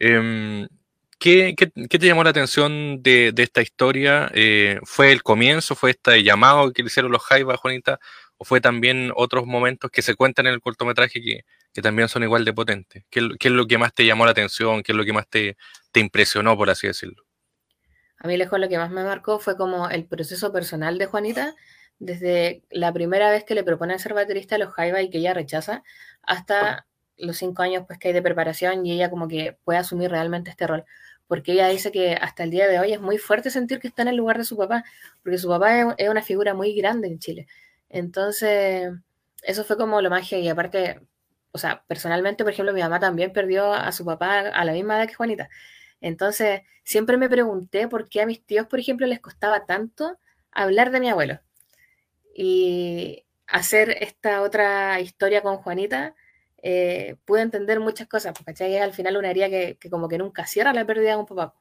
Em, 0.00 0.66
¿Qué, 1.20 1.54
te 1.54 1.98
llamó 2.00 2.24
la 2.24 2.30
atención 2.30 3.04
de, 3.04 3.32
esta 3.36 3.62
historia? 3.62 4.28
Eh, 4.34 4.80
¿Fue 4.82 5.12
el 5.12 5.22
comienzo? 5.22 5.76
¿Fue 5.76 5.90
este 5.90 6.24
llamado 6.24 6.72
que 6.72 6.82
le 6.82 6.88
hicieron 6.88 7.12
los 7.12 7.22
Jaiba, 7.22 7.56
Juanita? 7.56 8.00
¿O 8.36 8.44
fue 8.44 8.60
también 8.60 9.12
otros 9.14 9.46
momentos 9.46 9.92
que 9.92 10.02
se 10.02 10.16
cuentan 10.16 10.48
en 10.48 10.54
el 10.54 10.60
cortometraje 10.60 11.22
que, 11.22 11.44
también 11.80 12.08
son 12.08 12.24
igual 12.24 12.44
de 12.44 12.52
potentes? 12.52 13.04
¿Qué, 13.08 13.20
es 13.38 13.52
lo 13.52 13.66
que 13.68 13.78
más 13.78 13.94
te 13.94 14.04
llamó 14.04 14.24
la 14.24 14.32
atención? 14.32 14.82
¿Qué 14.82 14.90
es 14.90 14.98
lo 14.98 15.04
que 15.04 15.12
más 15.12 15.28
te, 15.28 15.56
impresionó, 15.94 16.56
por 16.56 16.68
así 16.68 16.88
decirlo? 16.88 17.22
A 18.18 18.26
mí 18.26 18.36
lejos 18.36 18.58
lo 18.58 18.68
que 18.68 18.76
más 18.76 18.90
me 18.90 19.04
marcó 19.04 19.38
fue 19.38 19.56
como 19.56 19.88
el 19.88 20.04
proceso 20.04 20.52
personal 20.52 20.98
de 20.98 21.06
Juanita, 21.06 21.54
desde 21.98 22.62
la 22.70 22.92
primera 22.92 23.30
vez 23.30 23.44
que 23.44 23.54
le 23.54 23.64
propone 23.64 23.98
ser 23.98 24.14
baterista 24.14 24.56
a 24.56 24.58
los 24.58 24.72
Jaiba 24.72 25.02
y 25.02 25.10
que 25.10 25.18
ella 25.18 25.34
rechaza, 25.34 25.82
hasta 26.22 26.86
los 27.16 27.36
cinco 27.38 27.62
años 27.62 27.84
pues 27.86 27.98
que 27.98 28.08
hay 28.08 28.14
de 28.14 28.22
preparación 28.22 28.84
y 28.84 28.92
ella 28.92 29.10
como 29.10 29.28
que 29.28 29.56
puede 29.64 29.78
asumir 29.78 30.10
realmente 30.10 30.50
este 30.50 30.66
rol 30.66 30.84
porque 31.28 31.52
ella 31.52 31.68
dice 31.68 31.92
que 31.92 32.14
hasta 32.14 32.44
el 32.44 32.50
día 32.50 32.68
de 32.68 32.78
hoy 32.78 32.92
es 32.92 33.00
muy 33.00 33.18
fuerte 33.18 33.50
sentir 33.50 33.80
que 33.80 33.88
está 33.88 34.02
en 34.02 34.08
el 34.08 34.16
lugar 34.16 34.38
de 34.38 34.44
su 34.44 34.56
papá, 34.56 34.84
porque 35.22 35.38
su 35.38 35.48
papá 35.48 35.94
es, 35.98 36.08
una 36.08 36.22
figura 36.22 36.54
muy 36.54 36.74
grande 36.74 37.08
en 37.08 37.18
Chile. 37.18 37.46
Entonces, 37.88 38.92
eso 39.42 39.64
fue 39.64 39.76
como 39.76 40.00
lo 40.02 40.10
magia 40.10 40.38
y 40.38 40.48
aparte, 40.48 41.00
o 41.52 41.58
sea, 41.58 41.84
personalmente, 41.88 42.44
por 42.44 42.52
ejemplo, 42.52 42.72
mi 42.72 42.80
mamá 42.80 43.00
también 43.00 43.32
perdió 43.32 43.72
a 43.72 43.92
su 43.92 44.04
papá 44.04 44.40
a 44.40 44.64
la 44.64 44.72
misma 44.72 44.98
edad 44.98 45.08
que 45.08 45.14
Juanita. 45.14 45.48
Entonces, 46.00 46.62
siempre 46.84 47.16
me 47.16 47.28
pregunté 47.28 47.88
por 47.88 48.08
qué 48.08 48.22
a 48.22 48.26
mis 48.26 48.44
tíos, 48.44 48.66
por 48.66 48.80
ejemplo, 48.80 49.06
les 49.06 49.20
costaba 49.20 49.66
tanto 49.66 50.18
hablar 50.52 50.90
de 50.90 51.00
mi 51.00 51.10
abuelo. 51.10 51.40
Y 52.38 53.24
hacer 53.46 53.96
esta 54.02 54.42
otra 54.42 55.00
historia 55.00 55.42
con 55.42 55.56
Juanita 55.56 56.14
eh, 56.62 57.16
pude 57.24 57.40
entender 57.42 57.80
muchas 57.80 58.08
cosas, 58.08 58.34
porque 58.36 58.52
es 58.76 58.82
al 58.82 58.92
final 58.92 59.16
una 59.16 59.30
herida 59.30 59.48
que, 59.48 59.78
como 59.90 60.08
que 60.08 60.18
nunca 60.18 60.46
cierra 60.46 60.74
la 60.74 60.86
pérdida 60.86 61.10
de 61.12 61.16
un 61.16 61.26
papá. 61.26 61.54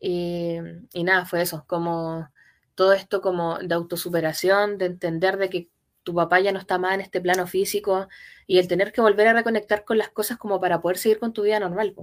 Y, 0.00 0.56
y, 0.92 1.04
nada, 1.04 1.26
fue 1.26 1.42
eso, 1.42 1.64
como 1.68 2.28
todo 2.74 2.92
esto 2.92 3.20
como 3.20 3.58
de 3.58 3.74
autosuperación, 3.74 4.78
de 4.78 4.86
entender 4.86 5.36
de 5.36 5.50
que 5.50 5.70
tu 6.02 6.14
papá 6.14 6.40
ya 6.40 6.52
no 6.52 6.58
está 6.58 6.78
más 6.78 6.94
en 6.94 7.02
este 7.02 7.20
plano 7.20 7.46
físico 7.46 8.08
y 8.46 8.58
el 8.58 8.68
tener 8.68 8.92
que 8.92 9.00
volver 9.00 9.28
a 9.28 9.34
reconectar 9.34 9.84
con 9.84 9.98
las 9.98 10.08
cosas 10.08 10.38
como 10.38 10.60
para 10.60 10.80
poder 10.80 10.98
seguir 10.98 11.18
con 11.18 11.32
tu 11.32 11.42
vida 11.42 11.60
normal. 11.60 11.94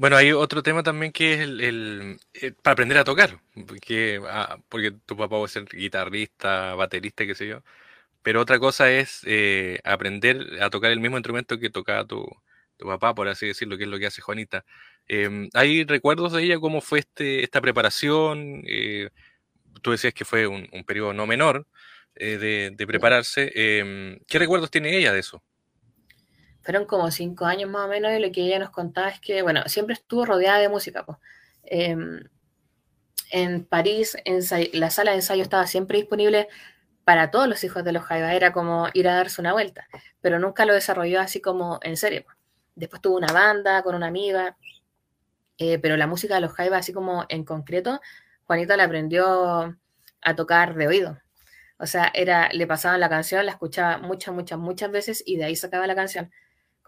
Bueno, 0.00 0.16
hay 0.16 0.32
otro 0.32 0.62
tema 0.62 0.82
también 0.82 1.12
que 1.12 1.34
es 1.34 1.40
el, 1.40 2.18
eh, 2.32 2.52
para 2.62 2.72
aprender 2.72 2.96
a 2.96 3.04
tocar, 3.04 3.38
porque, 3.66 4.18
ah, 4.26 4.58
porque 4.70 4.92
tu 4.92 5.14
papá 5.14 5.36
va 5.36 5.44
a 5.44 5.48
ser 5.48 5.66
guitarrista, 5.66 6.74
baterista, 6.74 7.26
qué 7.26 7.34
sé 7.34 7.46
yo. 7.48 7.62
Pero 8.22 8.40
otra 8.40 8.58
cosa 8.58 8.90
es 8.90 9.22
eh, 9.26 9.80
aprender 9.84 10.62
a 10.62 10.70
tocar 10.70 10.92
el 10.92 11.00
mismo 11.00 11.18
instrumento 11.18 11.58
que 11.58 11.70
tocaba 11.70 12.06
tu, 12.06 12.26
papá, 12.78 13.14
por 13.14 13.28
así 13.28 13.46
decirlo, 13.48 13.76
que 13.78 13.84
es 13.84 13.90
lo 13.90 13.98
que 13.98 14.06
hace 14.06 14.22
Juanita. 14.22 14.64
Em, 15.08 15.50
¿Hay 15.54 15.84
recuerdos 15.84 16.32
de 16.32 16.44
ella? 16.44 16.60
¿Cómo 16.60 16.80
fue 16.80 17.00
este, 17.00 17.44
esta 17.44 17.60
preparación? 17.60 18.62
tú 19.82 19.92
decías 19.92 20.14
que 20.14 20.24
fue 20.24 20.46
un, 20.46 20.68
periodo 20.86 21.12
no 21.14 21.26
menor 21.26 21.66
de, 22.14 22.70
de, 22.74 22.86
prepararse. 22.86 23.52
Em, 23.54 24.18
¿Qué 24.28 24.38
recuerdos 24.38 24.70
tiene 24.70 24.96
ella 24.96 25.12
de 25.12 25.20
eso? 25.20 25.42
Fueron 26.62 26.84
como 26.84 27.10
cinco 27.10 27.46
años 27.46 27.70
más 27.70 27.86
o 27.86 27.88
menos, 27.88 28.12
y 28.12 28.18
lo 28.20 28.30
que 28.32 28.42
ella 28.42 28.58
nos 28.58 28.70
contaba 28.70 29.08
es 29.08 29.20
que, 29.20 29.42
bueno, 29.42 29.62
siempre 29.66 29.94
estuvo 29.94 30.24
rodeada 30.26 30.58
de 30.58 30.68
música. 30.68 31.04
Pues. 31.04 31.18
en 33.32 33.64
París, 33.64 34.16
en 34.24 34.40
la 34.72 34.90
sala 34.90 35.12
de 35.12 35.18
ensayo 35.18 35.42
estaba 35.42 35.66
siempre 35.66 35.98
disponible 35.98 36.48
para 37.04 37.30
todos 37.30 37.48
los 37.48 37.64
hijos 37.64 37.84
de 37.84 37.92
los 37.92 38.04
Jaiba, 38.04 38.34
era 38.34 38.52
como 38.52 38.88
ir 38.94 39.08
a 39.08 39.14
darse 39.14 39.40
una 39.40 39.52
vuelta, 39.52 39.88
pero 40.20 40.38
nunca 40.38 40.64
lo 40.64 40.74
desarrolló 40.74 41.20
así 41.20 41.40
como 41.40 41.80
en 41.82 41.96
serio. 41.96 42.24
Después 42.76 43.02
tuvo 43.02 43.16
una 43.16 43.32
banda 43.32 43.82
con 43.82 43.94
una 43.94 44.06
amiga, 44.06 44.56
eh, 45.58 45.78
pero 45.78 45.96
la 45.96 46.06
música 46.06 46.36
de 46.36 46.40
los 46.42 46.52
Jaiba, 46.52 46.78
así 46.78 46.92
como 46.92 47.26
en 47.28 47.44
concreto, 47.44 48.00
Juanita 48.44 48.76
la 48.76 48.84
aprendió 48.84 49.76
a 50.22 50.36
tocar 50.36 50.74
de 50.74 50.86
oído. 50.86 51.18
O 51.78 51.86
sea, 51.86 52.10
era, 52.14 52.48
le 52.52 52.66
pasaban 52.66 53.00
la 53.00 53.08
canción, 53.08 53.44
la 53.46 53.52
escuchaba 53.52 53.98
muchas, 53.98 54.34
muchas, 54.34 54.58
muchas 54.58 54.90
veces 54.90 55.22
y 55.26 55.36
de 55.36 55.44
ahí 55.44 55.56
sacaba 55.56 55.86
la 55.86 55.94
canción. 55.94 56.30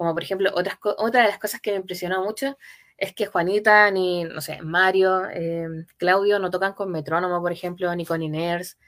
Como 0.03 0.15
por 0.15 0.25
ejemplo, 0.25 0.51
otras, 0.53 0.79
otra 0.83 1.23
de 1.23 1.29
las 1.29 1.39
cosas 1.39 1.61
que 1.61 1.71
me 1.71 1.77
impresionó 1.77 2.25
mucho 2.25 2.59
es 2.99 3.15
que 3.15 3.27
Juanita, 3.27 3.89
ni, 3.93 4.25
no 4.25 4.41
sé, 4.41 4.61
Mario, 4.61 5.29
eh, 5.31 5.69
Claudio 5.97 6.41
no 6.41 6.51
tocan 6.51 6.73
con 6.73 6.91
metrónomo, 6.91 7.41
por 7.41 7.53
ejemplo, 7.53 7.95
ni 7.95 8.05
con 8.05 8.21
Iners, 8.21 8.79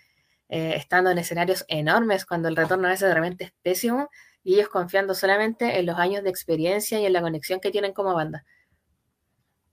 eh, 0.49 0.73
estando 0.75 1.11
en 1.11 1.19
escenarios 1.19 1.65
enormes 1.69 2.27
cuando 2.27 2.49
el 2.49 2.57
retorno 2.57 2.89
a 2.89 2.91
veces 2.91 3.09
de 3.09 3.15
repente 3.15 3.45
es 3.45 3.53
pésimo 3.63 4.11
y 4.43 4.55
ellos 4.55 4.69
confiando 4.71 5.15
solamente 5.15 5.79
en 5.79 5.87
los 5.87 5.97
años 5.99 6.25
de 6.25 6.31
experiencia 6.31 6.99
y 6.99 7.07
en 7.07 7.13
la 7.13 7.21
conexión 7.21 7.61
que 7.61 7.71
tienen 7.71 7.93
como 7.93 8.13
banda. 8.13 8.45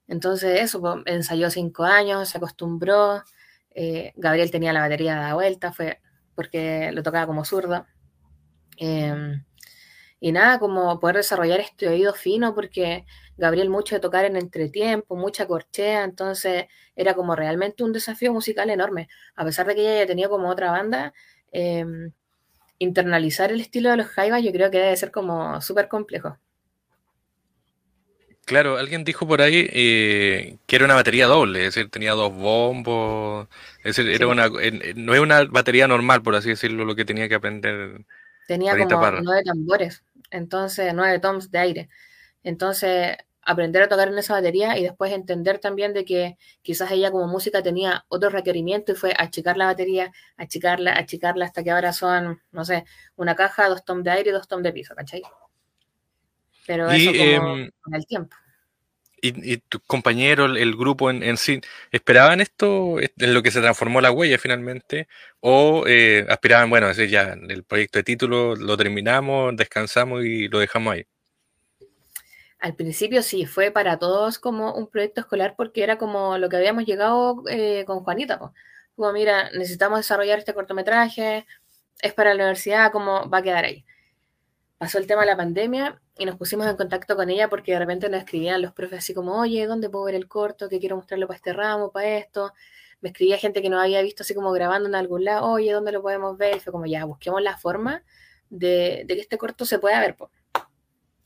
Entonces 0.07 0.61
eso, 0.61 0.79
pues, 0.79 0.97
ensayó 1.07 1.49
cinco 1.49 1.85
años, 1.85 2.29
se 2.29 2.37
acostumbró, 2.37 3.23
eh, 3.71 4.13
Gabriel 4.15 4.51
tenía 4.51 4.73
la 4.73 4.81
batería 4.81 5.25
de 5.25 5.33
vuelta, 5.33 5.73
fue 5.73 5.99
porque 6.35 6.91
lo 6.91 7.01
tocaba 7.01 7.25
como 7.25 7.45
zurdo. 7.45 7.87
Em, 8.77 9.43
y 10.23 10.31
nada, 10.31 10.59
como 10.59 10.99
poder 10.99 11.17
desarrollar 11.17 11.59
este 11.59 11.89
oído 11.89 12.13
fino, 12.13 12.53
porque 12.53 13.05
Gabriel 13.37 13.71
mucho 13.71 13.95
de 13.95 14.01
tocar 14.01 14.23
en 14.23 14.37
entretiempo, 14.37 15.15
mucha 15.15 15.47
corchea, 15.47 16.03
entonces 16.03 16.65
era 16.95 17.15
como 17.15 17.35
realmente 17.35 17.83
un 17.83 17.91
desafío 17.91 18.31
musical 18.31 18.69
enorme. 18.69 19.09
A 19.35 19.43
pesar 19.43 19.65
de 19.65 19.73
que 19.73 19.81
ella 19.81 20.01
ya 20.01 20.05
tenía 20.05 20.29
como 20.29 20.47
otra 20.47 20.69
banda, 20.69 21.11
em, 21.51 22.11
internalizar 22.77 23.51
el 23.51 23.61
estilo 23.61 23.89
de 23.89 23.97
los 23.97 24.07
Jaivas 24.07 24.43
yo 24.43 24.51
creo 24.51 24.69
que 24.69 24.77
debe 24.77 24.95
ser 24.95 25.09
como 25.11 25.59
súper 25.59 25.87
complejo. 25.87 26.37
Claro, 28.45 28.77
alguien 28.77 29.03
dijo 29.03 29.27
por 29.27 29.41
ahí 29.41 29.67
eh, 29.71 30.57
que 30.67 30.75
era 30.75 30.85
una 30.85 30.95
batería 30.95 31.25
doble, 31.25 31.65
es 31.65 31.73
decir, 31.73 31.89
tenía 31.89 32.11
dos 32.11 32.31
bombos, 32.31 33.47
es 33.79 33.95
decir, 33.95 34.11
era 34.11 34.27
una, 34.27 34.49
no 34.95 35.15
es 35.15 35.19
una 35.19 35.45
batería 35.45 35.87
normal, 35.87 36.21
por 36.21 36.35
así 36.35 36.49
decirlo, 36.49 36.85
lo 36.85 36.95
que 36.95 37.05
tenía 37.05 37.27
que 37.27 37.35
aprender. 37.35 38.05
Tenía 38.47 38.77
como 38.77 39.11
nueve 39.21 39.43
tambores 39.45 40.03
entonces 40.31 40.93
nueve 40.93 41.19
toms 41.19 41.51
de 41.51 41.59
aire. 41.59 41.89
Entonces, 42.43 43.17
aprender 43.43 43.83
a 43.83 43.87
tocar 43.87 44.07
en 44.07 44.17
esa 44.17 44.33
batería 44.33 44.77
y 44.77 44.83
después 44.83 45.11
entender 45.11 45.59
también 45.59 45.93
de 45.93 46.05
que 46.05 46.37
quizás 46.61 46.91
ella 46.91 47.11
como 47.11 47.27
música 47.27 47.63
tenía 47.63 48.05
otro 48.07 48.29
requerimiento 48.29 48.91
y 48.91 48.95
fue 48.95 49.13
achicar 49.17 49.57
la 49.57 49.65
batería, 49.65 50.11
achicarla, 50.37 50.97
achicarla 50.97 51.45
hasta 51.45 51.63
que 51.63 51.71
ahora 51.71 51.93
son, 51.93 52.41
no 52.51 52.65
sé, 52.65 52.85
una 53.15 53.35
caja, 53.35 53.67
dos 53.69 53.83
toms 53.83 54.03
de 54.03 54.11
aire 54.11 54.29
y 54.29 54.33
dos 54.33 54.47
toms 54.47 54.63
de 54.63 54.73
piso, 54.73 54.95
¿cachai? 54.95 55.23
Pero 56.67 56.89
eso 56.89 57.11
como 57.11 57.57
em, 57.57 57.71
con 57.81 57.95
el 57.95 58.05
tiempo. 58.05 58.35
¿Y, 59.23 59.57
tu 59.57 59.79
compañero, 59.81 60.45
el 60.45 60.75
grupo 60.75 61.11
en, 61.11 61.37
sí, 61.37 61.61
esperaban 61.91 62.41
esto 62.41 62.95
en 62.99 63.33
lo 63.35 63.43
que 63.43 63.51
se 63.51 63.61
transformó 63.61 64.01
la 64.01 64.11
huella 64.11 64.39
finalmente? 64.39 65.07
¿O 65.39 65.85
eh, 65.87 66.25
aspiraban, 66.27 66.71
bueno, 66.71 66.87
decir, 66.87 67.07
ya 67.07 67.33
el 67.33 67.63
proyecto 67.63 67.99
de 67.99 68.03
título 68.03 68.55
lo 68.55 68.75
terminamos, 68.77 69.55
descansamos 69.55 70.25
y 70.25 70.47
lo 70.47 70.57
dejamos 70.57 70.93
ahí? 70.95 71.05
Al 72.59 72.75
principio 72.75 73.21
sí, 73.21 73.45
fue 73.45 73.69
para 73.69 73.97
todos 73.99 74.39
como 74.39 74.73
un 74.73 74.87
proyecto 74.87 75.21
escolar 75.21 75.55
porque 75.55 75.83
era 75.83 75.97
como 75.99 76.39
lo 76.39 76.49
que 76.49 76.57
habíamos 76.57 76.85
llegado 76.85 77.43
eh, 77.47 77.83
con 77.85 77.99
Juanita. 77.99 78.39
Como, 78.95 79.13
mira, 79.13 79.51
necesitamos 79.51 79.99
desarrollar 79.99 80.39
este 80.39 80.55
cortometraje, 80.55 81.45
es 82.01 82.13
para 82.13 82.31
la 82.31 82.43
universidad, 82.43 82.91
¿cómo 82.91 83.29
va 83.29 83.39
a 83.39 83.43
quedar 83.43 83.65
ahí? 83.65 83.85
Pasó 84.81 84.97
el 84.97 85.05
tema 85.05 85.21
de 85.21 85.27
la 85.27 85.37
pandemia 85.37 86.01
y 86.17 86.25
nos 86.25 86.37
pusimos 86.37 86.65
en 86.65 86.75
contacto 86.75 87.15
con 87.15 87.29
ella 87.29 87.47
porque 87.49 87.73
de 87.73 87.77
repente 87.77 88.09
nos 88.09 88.21
escribían 88.21 88.63
los 88.63 88.73
profes 88.73 88.97
así 88.97 89.13
como, 89.13 89.39
oye, 89.39 89.67
¿dónde 89.67 89.91
puedo 89.91 90.05
ver 90.05 90.15
el 90.15 90.27
corto? 90.27 90.69
Que 90.69 90.79
quiero 90.79 90.95
mostrarlo 90.95 91.27
para 91.27 91.35
este 91.35 91.53
ramo, 91.53 91.91
para 91.91 92.17
esto. 92.17 92.51
Me 92.99 93.09
escribía 93.09 93.37
gente 93.37 93.61
que 93.61 93.69
no 93.69 93.79
había 93.79 94.01
visto 94.01 94.23
así 94.23 94.33
como 94.33 94.51
grabando 94.51 94.89
en 94.89 94.95
algún 94.95 95.23
lado, 95.23 95.45
oye, 95.51 95.71
¿dónde 95.71 95.91
lo 95.91 96.01
podemos 96.01 96.35
ver? 96.35 96.57
Y 96.57 96.59
fue 96.61 96.71
como, 96.71 96.87
ya, 96.87 97.05
busquemos 97.05 97.43
la 97.43 97.59
forma 97.59 98.03
de, 98.49 99.05
que 99.07 99.19
este 99.19 99.37
corto 99.37 99.65
se 99.65 99.77
pueda 99.77 99.99
ver. 99.99 100.17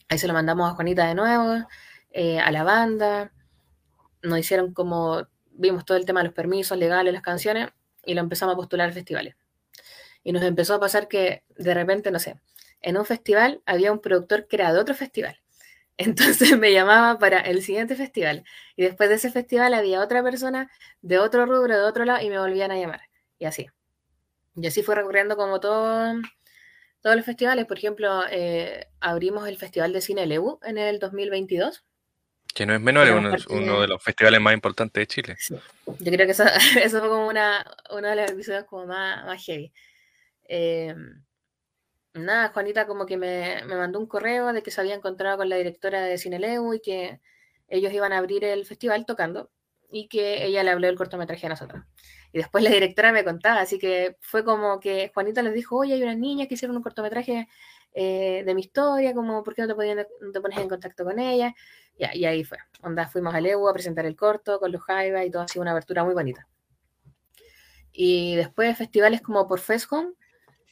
Ahí 0.09 0.17
se 0.17 0.27
lo 0.27 0.33
mandamos 0.33 0.69
a 0.69 0.75
Juanita 0.75 1.07
de 1.07 1.15
nuevo, 1.15 1.65
eh, 2.11 2.39
a 2.41 2.51
la 2.51 2.65
banda. 2.65 3.31
Nos 4.21 4.37
hicieron 4.37 4.73
como, 4.73 5.29
vimos 5.51 5.85
todo 5.85 5.95
el 5.95 6.03
tema 6.03 6.19
de 6.19 6.25
los 6.25 6.33
permisos 6.33 6.77
legales, 6.77 7.13
las 7.13 7.23
canciones, 7.23 7.69
y 8.03 8.15
lo 8.15 8.19
empezamos 8.19 8.51
a 8.51 8.57
postular 8.57 8.89
a 8.89 8.91
festivales. 8.91 9.37
Y 10.25 10.33
nos 10.33 10.43
empezó 10.43 10.73
a 10.73 10.79
pasar 10.81 11.07
que 11.07 11.45
de 11.55 11.73
repente, 11.73 12.11
no 12.11 12.19
sé, 12.19 12.35
en 12.85 12.97
un 12.97 13.05
festival 13.05 13.61
había 13.65 13.91
un 13.91 13.99
productor 13.99 14.47
que 14.47 14.57
era 14.57 14.71
de 14.71 14.79
otro 14.79 14.93
festival. 14.93 15.41
Entonces 15.97 16.57
me 16.57 16.71
llamaba 16.71 17.17
para 17.17 17.39
el 17.39 17.63
siguiente 17.63 17.95
festival. 17.95 18.45
Y 18.75 18.83
después 18.83 19.09
de 19.09 19.15
ese 19.15 19.31
festival 19.31 19.73
había 19.73 20.01
otra 20.01 20.21
persona 20.21 20.69
de 21.01 21.17
otro 21.17 21.45
rubro, 21.45 21.77
de 21.77 21.83
otro 21.83 22.05
lado, 22.05 22.23
y 22.23 22.29
me 22.29 22.37
volvían 22.37 22.71
a 22.71 22.77
llamar. 22.77 23.01
Y 23.39 23.45
así. 23.45 23.67
Y 24.55 24.67
así 24.67 24.83
fue 24.83 24.95
recorriendo 24.95 25.35
como 25.35 25.59
todo, 25.59 26.13
todos 27.01 27.15
los 27.15 27.25
festivales. 27.25 27.65
Por 27.65 27.77
ejemplo, 27.77 28.23
eh, 28.29 28.87
abrimos 28.99 29.47
el 29.47 29.57
Festival 29.57 29.91
de 29.91 30.01
Cine 30.01 30.27
Lebu 30.27 30.59
en 30.63 30.77
el 30.77 30.99
2022. 30.99 31.83
Que 32.53 32.65
no 32.65 32.73
es 32.73 32.81
menor, 32.81 33.07
es 33.07 33.47
uno, 33.47 33.81
de 33.81 33.87
los 33.87 34.01
festivales 34.01 34.39
más 34.39 34.53
importantes 34.53 35.01
de 35.01 35.07
Chile. 35.07 35.35
Yo 35.49 36.11
creo 36.11 36.25
que 36.25 36.31
eso, 36.31 36.45
eso 36.81 36.99
fue 36.99 37.09
como 37.09 37.27
una, 37.27 37.65
uno 37.89 38.09
de 38.09 38.15
los 38.15 38.31
episodios 38.31 38.65
como 38.65 38.85
más, 38.85 39.25
más 39.25 39.43
heavy. 39.43 39.73
Eh, 40.47 40.95
nada, 42.15 42.49
Juanita 42.49 42.87
como 42.87 43.05
que 43.05 43.17
me, 43.17 43.63
mandó 43.67 43.99
un 43.99 44.07
correo 44.07 44.53
de 44.53 44.63
que 44.63 44.71
se 44.71 44.81
había 44.81 44.95
encontrado 44.95 45.37
con 45.37 45.49
la 45.49 45.57
directora 45.57 46.01
de 46.01 46.17
Cineleu 46.17 46.73
y 46.73 46.79
que 46.79 47.19
ellos 47.67 47.93
iban 47.93 48.13
a 48.13 48.17
abrir 48.17 48.43
el 48.43 48.65
festival 48.65 49.05
tocando 49.05 49.51
y 49.91 50.07
que 50.07 50.45
ella 50.45 50.63
le 50.63 50.71
habló 50.71 50.87
del 50.87 50.97
cortometraje 50.97 51.45
a 51.45 51.49
nosotros. 51.49 51.83
Y 52.31 52.39
después 52.39 52.63
la 52.63 52.69
directora 52.69 53.11
me 53.11 53.23
contaba, 53.23 53.61
así 53.61 53.79
que 53.79 54.17
fue 54.21 54.43
como 54.43 54.79
que 54.79 55.11
Juanita 55.13 55.41
les 55.41 55.53
dijo, 55.53 55.77
oye, 55.77 55.93
hay 55.93 56.03
unas 56.03 56.17
niñas 56.17 56.47
que 56.47 56.55
hicieron 56.55 56.75
un 56.75 56.83
cortometraje 56.83 57.47
eh, 57.93 58.43
de 58.45 58.55
mi 58.55 58.61
historia, 58.61 59.13
como, 59.13 59.43
¿por 59.43 59.55
qué 59.55 59.61
no 59.61 59.67
te, 59.69 59.75
podían, 59.75 60.05
te 60.33 60.41
pones 60.41 60.57
en 60.59 60.67
contacto 60.67 61.05
con 61.05 61.17
ellas? 61.19 61.53
Y, 61.97 62.25
ahí 62.25 62.43
fue, 62.43 62.57
onda, 62.81 63.07
fuimos 63.07 63.33
a 63.33 63.39
Lewu 63.39 63.69
a 63.69 63.73
presentar 63.73 64.05
el 64.05 64.17
corto 64.17 64.59
con 64.59 64.71
los 64.71 64.81
Jaiba 64.81 65.23
y 65.23 65.31
todo, 65.31 65.43
ha 65.43 65.47
sido 65.47 65.61
una 65.61 65.71
abertura 65.71 66.03
muy 66.03 66.13
bonita. 66.13 66.45
Y 67.93 68.35
después 68.35 68.77
festivales 68.77 69.21
como 69.21 69.47
por 69.47 69.61
Home, 69.89 70.11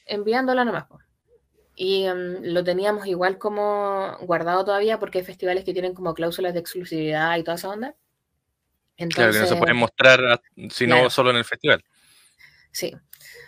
enviándola 0.05 0.65
nomás. 0.65 0.85
Pues. 0.89 1.02
Y 1.75 2.05
em, 2.05 2.39
lo 2.43 2.63
teníamos 2.63 3.07
igual 3.07 3.37
como 3.37 4.17
guardado 4.21 4.63
todavía 4.65 4.99
porque 4.99 5.19
hay 5.19 5.25
festivales 5.25 5.63
que 5.63 5.73
tienen 5.73 5.93
como 5.93 6.13
cláusulas 6.13 6.53
de 6.53 6.59
exclusividad 6.59 7.37
y 7.37 7.43
toda 7.43 7.55
esa 7.55 7.69
onda. 7.69 7.95
claro, 9.09 9.31
que 9.31 9.39
no 9.39 9.47
se 9.47 9.55
pueden 9.55 9.77
mostrar 9.77 10.41
sino 10.69 11.09
solo 11.09 11.31
en 11.31 11.37
el 11.37 11.45
festival. 11.45 11.83
Sí. 12.71 12.95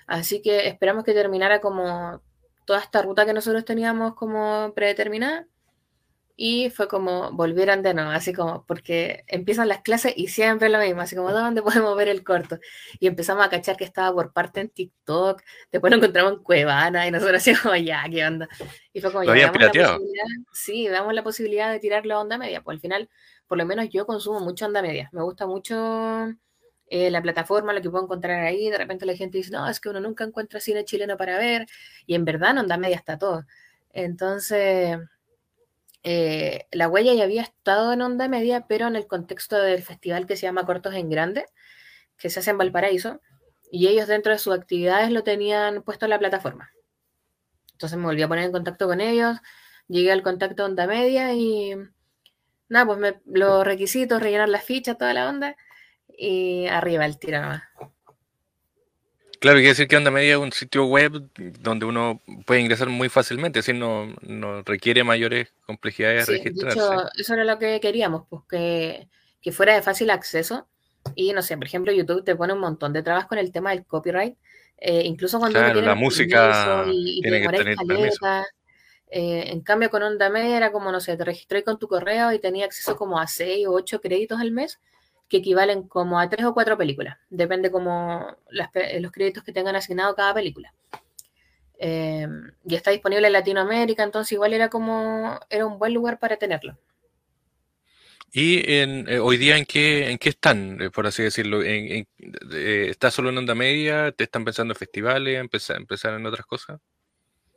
Así 0.08 0.42
que 0.42 0.68
esperamos 0.68 1.04
que 1.04 1.14
terminara 1.14 1.62
como 1.62 2.22
toda 2.66 2.80
esta 2.80 3.02
ruta 3.02 3.26
que 3.26 3.34
nosotros 3.34 3.66
teníamos 3.66 4.16
como 4.16 4.74
predeterminada 4.76 5.48
y 6.38 6.70
fue 6.70 6.88
como 6.88 7.32
volvieron 7.32 7.82
de 7.82 7.94
nuevo, 7.94 8.10
así 8.12 8.34
como, 8.34 8.66
porque 8.66 9.24
empiezan 9.28 9.70
las 9.70 9.82
clases 9.82 10.14
y 10.18 10.28
siempre 10.28 10.68
lo 10.68 10.80
mismo, 10.80 11.02
así 11.02 11.16
como, 11.16 11.32
¿dónde 11.32 11.62
podemos 11.62 11.96
ver 11.96 12.10
el 12.10 12.24
corto? 12.24 12.60
Y 13.00 13.08
empezamos 13.08 13.46
a 13.46 13.50
cachar 13.50 13.78
que 13.78 13.86
estaba 13.86 14.14
por 14.14 14.34
parte 14.34 14.60
en 14.60 14.70
TikTok, 14.70 15.42
después 15.72 15.92
lo 15.92 15.98
encontramos 15.98 16.34
en 16.34 16.44
Cuevana 16.44 17.08
y 17.08 17.12
nosotros 17.12 17.38
así 17.38 17.56
como, 17.56 17.76
ya, 17.76 18.04
¿qué 18.12 18.26
onda? 18.26 18.50
Y 18.92 19.00
fue 19.00 19.12
como, 19.12 19.24
ya, 19.24 19.34
damos 19.34 19.62
la 19.62 19.72
posibilidad, 19.72 20.26
sí, 20.52 20.88
damos 20.88 21.14
la 21.14 21.24
posibilidad 21.24 21.72
de 21.72 21.80
tirarlo 21.80 22.16
a 22.16 22.22
onda 22.22 22.38
media, 22.38 22.62
pues 22.62 22.76
al 22.76 22.82
final, 22.82 23.10
por 23.48 23.58
lo 23.58 23.66
menos 23.66 23.90
yo 23.90 24.06
consumo 24.06 24.42
mucho 24.42 24.66
onda 24.66 24.82
media, 24.82 25.10
me 25.14 25.22
gusta 25.22 25.48
mucho 25.48 26.34
eh, 26.88 27.10
la 27.12 27.22
plataforma, 27.22 27.72
lo 27.72 27.82
que 27.82 27.90
puedo 27.90 28.04
encontrar 28.04 28.42
ahí, 28.42 28.70
de 28.70 28.78
repente 28.78 29.06
la 29.06 29.16
gente 29.16 29.38
dice, 29.38 29.52
no, 29.52 29.70
es 29.70 29.80
que 29.80 29.88
uno 29.88 30.02
nunca 30.02 30.26
encuentra 30.26 30.60
cine 30.60 30.84
chileno 30.84 31.16
para 31.16 31.38
ver, 31.38 31.66
y 32.06 32.16
en 32.16 32.26
verdad 32.26 32.52
en 32.52 32.58
onda 32.58 32.78
media 32.78 32.98
está 32.98 33.18
todo. 33.18 33.46
Entonces 33.94 35.00
eh, 36.08 36.68
la 36.72 36.88
huella 36.88 37.16
ya 37.16 37.24
había 37.24 37.42
estado 37.42 37.92
en 37.92 38.04
onda 38.04 38.28
media, 38.28 38.68
pero 38.68 38.86
en 38.86 38.96
el 38.96 39.08
contexto 39.08 39.58
del 39.58 39.82
festival 39.82 40.28
que 40.28 40.38
se 40.38 40.44
llama 40.44 40.64
Cortos 40.64 40.94
en 40.94 41.10
Grande, 41.10 41.48
que 42.16 42.30
se 42.30 42.40
hace 42.40 42.52
en 42.52 42.60
Valparaíso, 42.60 43.22
y 43.72 43.88
ellos 43.88 44.08
dentro 44.08 44.32
de 44.32 44.38
sus 44.38 44.54
actividades 44.54 45.10
lo 45.10 45.24
tenían 45.24 45.82
puesto 45.82 46.06
en 46.06 46.12
la 46.12 46.20
plataforma. 46.20 46.70
Entonces 47.72 47.98
me 47.98 48.06
volví 48.06 48.22
a 48.22 48.28
poner 48.28 48.46
en 48.46 48.52
contacto 48.52 48.86
con 48.86 49.02
ellos, 49.02 49.40
llegué 49.88 50.12
al 50.12 50.22
contacto 50.22 50.64
onda 50.64 50.86
media 50.86 51.34
y 51.34 51.74
nada, 52.70 52.86
pues 52.86 53.00
me, 53.00 53.20
los 53.26 53.66
requisitos, 53.66 54.22
rellenar 54.22 54.50
las 54.50 54.64
fichas, 54.64 55.00
toda 55.00 55.12
la 55.12 55.28
onda, 55.28 55.58
y 56.08 56.68
arriba 56.68 57.08
el 57.08 57.18
tiro. 57.18 57.42
Claro, 59.40 59.58
quiere 59.58 59.70
decir 59.70 59.88
que 59.88 59.98
Onda 59.98 60.12
Media 60.12 60.34
es 60.34 60.40
un 60.40 60.52
sitio 60.52 60.86
web 60.86 61.30
donde 61.60 61.86
uno 61.86 62.22
puede 62.46 62.62
ingresar 62.62 62.90
muy 62.90 63.10
fácilmente, 63.10 63.60
así 63.60 63.74
no, 63.74 64.14
no 64.22 64.62
requiere 64.64 65.04
mayores 65.04 65.54
complejidades 65.66 66.28
de 66.28 66.38
registrarse. 66.38 66.80
De 66.80 66.86
hecho, 66.86 67.10
eso 67.18 67.34
era 67.34 67.44
lo 67.44 67.60
que 67.60 67.80
queríamos, 67.80 68.24
pues 68.30 68.44
que, 68.50 69.08
que, 69.42 69.52
fuera 69.52 69.76
de 69.76 69.82
fácil 69.82 70.10
acceso. 70.10 70.68
Y 71.16 71.34
no 71.34 71.42
sé, 71.42 71.56
por 71.58 71.66
ejemplo, 71.66 71.92
YouTube 71.92 72.24
te 72.24 72.36
pone 72.36 72.54
un 72.54 72.60
montón 72.60 72.94
de 72.94 73.04
trabas 73.04 73.28
con 73.28 73.38
el 73.38 73.52
tema 73.52 73.72
del 73.72 73.86
copyright. 73.86 74.38
Eh, 74.78 75.04
incluso 75.06 75.40
cuando 75.40 75.58
claro, 75.58 75.82
la 75.82 75.96
música 75.96 76.86
y, 76.92 77.22
tiene 77.22 77.42
que 77.42 77.48
tener 77.50 77.78
eh, 79.12 79.52
en 79.52 79.62
cambio, 79.62 79.90
con 79.90 80.04
Onda 80.04 80.30
Media 80.30 80.58
era 80.58 80.72
como, 80.72 80.92
no 80.92 81.00
sé, 81.00 81.16
te 81.16 81.24
registré 81.24 81.64
con 81.64 81.80
tu 81.80 81.88
correo 81.88 82.34
y 82.34 82.40
tenía 82.40 82.66
acceso 82.66 82.98
como 82.98 83.20
a 83.20 83.28
6 83.28 83.68
o 83.68 83.72
8 83.74 84.02
créditos 84.02 84.40
al 84.42 84.52
mes 84.52 84.80
que 85.28 85.38
equivalen 85.38 85.88
como 85.88 86.20
a 86.20 86.30
tres 86.30 86.46
o 86.46 86.54
cuatro 86.54 86.78
películas. 86.78 87.18
Depende 87.30 87.72
como 87.72 88.36
los 88.50 89.12
créditos 89.12 89.44
que 89.44 89.52
tengan 89.52 89.76
asignado 89.76 90.16
cada 90.16 90.34
película. 90.34 90.74
Eh, 91.78 92.28
y 92.66 92.76
está 92.76 92.92
disponible 92.92 93.28
en 93.28 93.34
Latinoamérica, 93.34 94.04
entonces 94.04 94.32
igual 94.32 94.54
era 94.54 94.70
como, 94.70 95.40
era 95.50 95.66
un 95.66 95.78
buen 95.78 95.94
lugar 95.94 96.20
para 96.20 96.38
tenerlo. 96.38 96.78
¿Y 98.32 98.70
en, 98.70 99.08
eh, 99.08 99.20
hoy 99.20 99.38
día 99.38 99.58
en 99.58 99.66
qué, 99.66 100.10
en 100.10 100.18
qué 100.18 100.30
están, 100.30 100.82
eh, 100.82 100.90
por 100.90 101.08
así 101.08 101.24
decirlo? 101.24 101.64
¿En, 101.64 102.06
¿Está 102.52 103.10
solo 103.10 103.30
en 103.30 103.38
onda 103.38 103.56
media? 103.56 104.12
¿Te 104.12 104.26
están 104.26 104.44
pensando 104.44 104.74
en 104.74 104.78
festivales? 104.78 105.40
¿Empezar, 105.40 105.78
¿Empezar 105.78 106.14
en 106.16 106.26
otras 106.26 106.46
cosas? 106.46 106.82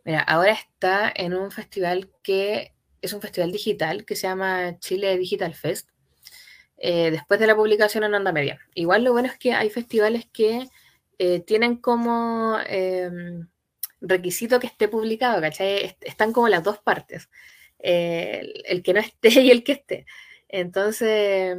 Mira, 0.05 0.21
ahora 0.21 0.53
está 0.53 1.13
en 1.15 1.35
un 1.35 1.51
festival 1.51 2.11
que 2.23 2.75
es 3.03 3.13
un 3.13 3.21
festival 3.21 3.53
digital 3.53 4.05
que 4.05 4.17
se 4.17 4.29
llama 4.29 4.79
Chile 4.79 5.17
Digital 5.19 5.55
Fest, 5.55 5.89
eh, 6.79 7.11
después 7.11 7.41
de 7.41 7.47
la 7.47 7.57
publicación 7.57 8.05
en 8.05 8.15
onda 8.15 8.33
media. 8.33 8.61
Igual 8.75 9.05
lo 9.05 9.13
bueno 9.13 9.29
es 9.29 9.39
que 9.39 9.53
hay 9.53 9.71
festivales 9.71 10.27
que 10.33 10.69
eh, 11.19 11.41
tienen 11.41 11.77
como 11.77 12.59
em, 12.67 13.49
requisito 14.01 14.61
que 14.61 14.69
esté 14.69 14.89
publicado, 14.89 15.41
¿cachai? 15.41 15.97
Están 16.01 16.33
como 16.33 16.49
las 16.49 16.63
dos 16.63 16.79
partes, 16.79 17.29
eh, 17.81 18.53
el, 18.65 18.83
que 18.83 18.95
no 18.95 19.01
esté 19.01 19.29
y 19.43 19.51
el 19.51 19.65
que 19.65 19.73
esté. 19.73 20.07
Entonces, 20.49 21.57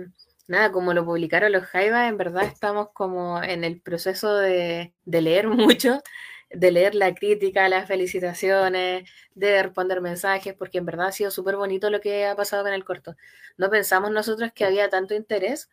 nada, 0.48 0.72
como 0.72 0.94
lo 0.94 1.06
publicaron 1.06 1.52
los 1.52 1.66
Jaiba, 1.66 2.08
en 2.08 2.18
verdad 2.18 2.46
estamos 2.46 2.90
como 2.94 3.44
en 3.44 3.64
el 3.64 3.82
proceso 3.82 4.36
de, 4.38 4.94
de 5.06 5.22
leer 5.22 5.48
mucho 5.50 6.02
de 6.50 6.72
leer 6.72 6.96
la 6.96 7.14
crítica, 7.14 7.70
las 7.70 7.88
felicitaciones, 7.88 9.10
de 9.36 9.64
responder 9.64 10.02
mensajes, 10.02 10.54
porque 10.56 10.80
en 10.80 10.86
verdad 10.86 11.08
ha 11.08 11.12
sido 11.12 11.32
súper 11.32 11.56
bonito 11.56 11.90
lo 11.90 12.02
que 12.02 12.26
ha 12.26 12.36
pasado 12.36 12.64
con 12.64 12.74
el 12.74 12.84
corto. 12.86 13.16
No 13.58 13.70
pensamos 13.70 14.12
nosotros 14.12 14.52
que 14.54 14.66
había 14.66 14.90
tanto 14.90 15.14
interés 15.14 15.70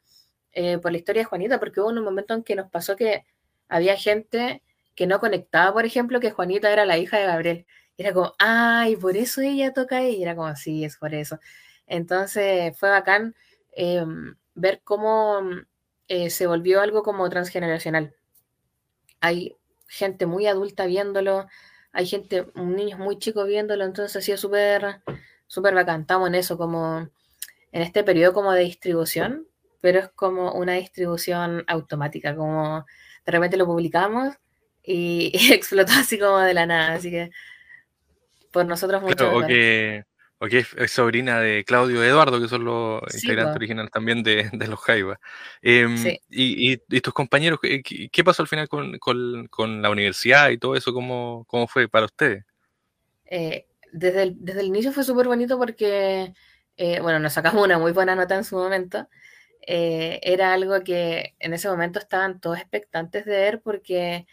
eh, 0.53 0.79
por 0.79 0.93
la 0.93 0.99
historia 0.99 1.23
de 1.23 1.27
Juanita, 1.27 1.59
porque 1.59 1.81
hubo 1.81 1.89
un 1.89 2.03
momento 2.03 2.35
en 2.35 2.43
que 2.43 2.57
nos 2.57 2.71
pasó 2.71 2.97
que 2.97 3.25
había 3.69 3.97
gente 3.97 4.63
que 4.95 5.07
no 5.07 5.21
conectaba, 5.21 5.73
por 5.73 5.85
ejemplo, 5.87 6.21
que 6.21 6.31
Juanita 6.31 6.73
era 6.73 6.87
la 6.87 6.99
hija 6.99 7.19
de 7.19 7.27
Gabriel. 7.27 7.67
era 7.99 8.13
como, 8.13 8.35
ay, 8.39 8.97
por 8.97 9.17
eso 9.17 9.41
ella 9.43 9.73
toca 9.73 9.99
ahí. 9.99 10.17
Y 10.17 10.23
era 10.23 10.37
como, 10.37 10.55
sí, 10.57 10.85
es 10.85 10.97
por 10.97 11.15
eso. 11.15 11.39
Entonces 11.87 12.77
fue 12.79 12.91
bacán 12.91 13.35
em, 13.73 14.37
ver 14.55 14.81
cómo 14.85 15.41
eh, 16.09 16.31
se 16.31 16.47
volvió 16.47 16.81
algo 16.81 17.03
como 17.03 17.29
transgeneracional. 17.31 18.15
Hay 19.21 19.57
gente 19.89 20.27
muy 20.27 20.47
adulta 20.47 20.87
viéndolo, 20.87 21.47
hay 21.93 22.07
gente, 22.07 22.47
niños 22.55 22.99
muy 22.99 23.19
chicos 23.19 23.47
viéndolo, 23.47 23.85
entonces 23.85 24.17
ha 24.17 24.21
sido 24.21 24.39
súper, 24.39 25.01
súper 25.47 25.75
bacán. 25.75 26.03
Estamos 26.03 26.29
en 26.29 26.35
eso, 26.35 26.59
como 26.59 27.09
en 27.73 27.83
este 27.83 28.05
periodo 28.05 28.33
como 28.33 28.53
de 28.53 28.63
distribución, 28.63 29.47
pero 29.81 30.01
es 30.01 30.09
como 30.11 30.53
una 30.53 30.75
distribución 30.75 31.65
automática, 31.67 32.35
como 32.35 32.85
de 33.25 33.33
repente 33.33 33.57
lo 33.57 33.67
publicamos 33.67 34.35
y, 34.83 35.33
explotó 35.53 35.93
así 35.93 36.19
como 36.19 36.39
de 36.39 36.55
la 36.55 36.67
nada, 36.67 36.95
así 36.95 37.11
que 37.11 37.31
por 38.53 38.67
nosotros 38.67 39.03
mucho. 39.03 39.37
O 39.37 39.47
que 39.47 40.05
es, 40.41 40.91
sobrina 40.91 41.41
de 41.41 41.65
Claudio 41.65 42.05
y 42.05 42.09
Eduardo, 42.09 42.41
que 42.41 42.49
son 42.49 42.65
los 42.65 43.03
integrantes 43.15 43.57
originales 43.57 43.91
también 43.91 44.23
de, 44.23 44.51
los 44.69 44.81
Jaiba. 44.81 45.19
Em, 45.63 45.97
y, 46.29 46.77
tus 47.01 47.15
compañeros, 47.15 47.59
¿qué, 47.61 48.25
pasó 48.25 48.43
al 48.43 48.49
final 48.49 48.69
con, 48.69 49.83
la 49.83 49.91
universidad 49.91 50.51
y 50.51 50.59
todo 50.59 50.77
eso? 50.77 50.93
¿Cómo, 50.93 51.45
cómo 51.49 51.67
fue 51.67 51.89
para 51.89 52.07
ustedes? 52.07 52.45
Eh, 53.25 53.67
desde, 53.93 54.23
el, 54.23 54.37
desde 54.39 54.61
el 54.61 54.67
inicio 54.67 54.93
fue 54.93 55.05
súper 55.05 55.27
bonito 55.27 55.59
porque, 55.59 56.33
eh, 56.77 57.01
bueno, 57.01 57.19
nos 57.19 57.33
sacamos 57.33 57.65
una 57.65 57.79
muy 57.79 57.93
buena 57.93 58.15
nota 58.15 58.37
en 58.37 58.45
su 58.45 58.57
momento. 58.57 59.09
Eh, 59.67 60.21
era 60.23 60.53
algo 60.53 60.85
que 60.85 61.35
en 61.41 61.55
ese 61.55 61.69
momento 61.69 61.99
estaban 61.99 62.41
todos 62.41 62.59
expectantes 62.59 63.25
de 63.25 63.37
ver 63.37 63.61
porque 63.63 64.27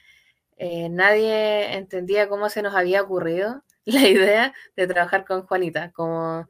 nadie 0.59 1.73
entendía 1.73 2.29
cómo 2.29 2.47
se 2.47 2.61
nos 2.61 2.73
había 2.73 3.01
ocurrido 3.01 3.63
la 3.85 4.07
idea 4.07 4.53
de 4.75 4.87
trabajar 4.87 5.25
con 5.25 5.45
Juanita, 5.45 5.91
como, 5.91 6.47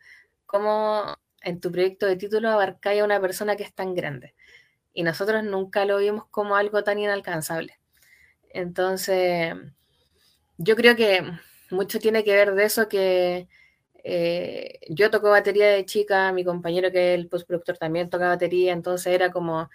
en 1.41 1.60
tu 1.60 1.72
proyecto 1.72 2.06
de 2.06 2.15
título 2.15 2.50
abarcáis 2.50 3.02
a 3.02 3.06
una 3.06 3.19
persona 3.19 3.56
que 3.56 3.63
es 3.63 3.74
tan 3.74 3.96
grande. 3.96 4.36
Y 4.93 5.04
nosotros 5.04 5.43
nunca 5.43 5.86
lo 5.86 5.98
vimos 5.98 6.26
como 6.30 6.56
algo 6.56 6.84
tan 6.84 7.00
inalcanzable. 7.00 7.80
Entonces, 8.50 9.56
yo 10.58 10.76
creo 10.76 10.96
que 10.96 11.24
mucho 11.72 12.00
tiene 12.00 12.24
que 12.24 12.36
ver 12.36 12.54
de 12.54 12.65
eso 12.65 12.88
que 12.88 13.48
eh, 14.04 14.80
yo 14.89 15.10
toco 15.10 15.30
batería 15.32 15.69
de 15.69 15.86
chica, 15.86 16.32
mi 16.32 16.43
compañero 16.43 16.91
que 16.91 17.13
es 17.13 17.19
el 17.19 17.30
postproductor 17.30 17.78
también 17.78 18.10
toca 18.10 18.28
batería, 18.28 18.74
entonces 18.74 19.13
era 19.13 19.32
como, 19.32 19.69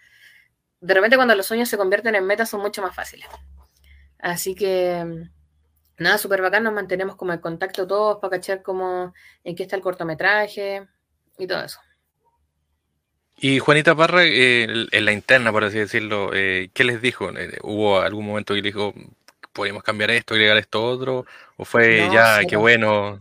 de 0.80 0.94
repente 0.94 1.16
cuando 1.16 1.34
los 1.34 1.46
sueños 1.46 1.68
se 1.68 1.78
convierten 1.78 2.14
en 2.14 2.26
metas 2.26 2.50
son 2.50 2.60
mucho 2.60 2.82
más 2.82 2.94
fáciles. 2.94 3.26
Así 4.18 4.54
que 4.54 5.28
nada, 5.98 6.18
súper 6.18 6.42
bacán, 6.42 6.64
nos 6.64 6.72
mantenemos 6.72 7.16
como 7.16 7.32
en 7.32 7.40
contacto 7.40 7.86
todos 7.86 8.18
para 8.20 8.38
cachar 8.38 8.62
como 8.62 9.12
en 9.44 9.54
qué 9.54 9.64
está 9.64 9.76
el 9.76 9.82
cortometraje 9.82 10.86
y 11.38 11.46
todo 11.46 11.62
eso. 11.62 11.80
Y 13.40 13.60
Juanita 13.60 13.94
Parra, 13.94 14.24
eh, 14.24 14.64
en 14.90 15.04
la 15.04 15.12
interna, 15.12 15.52
por 15.52 15.62
así 15.62 15.78
decirlo, 15.78 16.30
eh, 16.34 16.70
¿qué 16.74 16.82
les 16.82 17.00
dijo? 17.00 17.30
Eh, 17.30 17.58
¿Hubo 17.62 18.00
algún 18.00 18.26
momento 18.26 18.52
que 18.52 18.62
dijo, 18.62 18.92
podemos 19.52 19.84
cambiar 19.84 20.10
esto, 20.10 20.34
agregar 20.34 20.56
esto 20.56 20.84
otro? 20.84 21.24
¿O 21.56 21.64
fue 21.64 22.08
ya, 22.12 22.40
qué 22.48 22.56
bueno? 22.56 23.20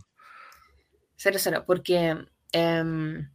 Cero, 1.16 1.36
cero, 1.40 1.64
porque 1.66 2.16
em, 2.52 3.30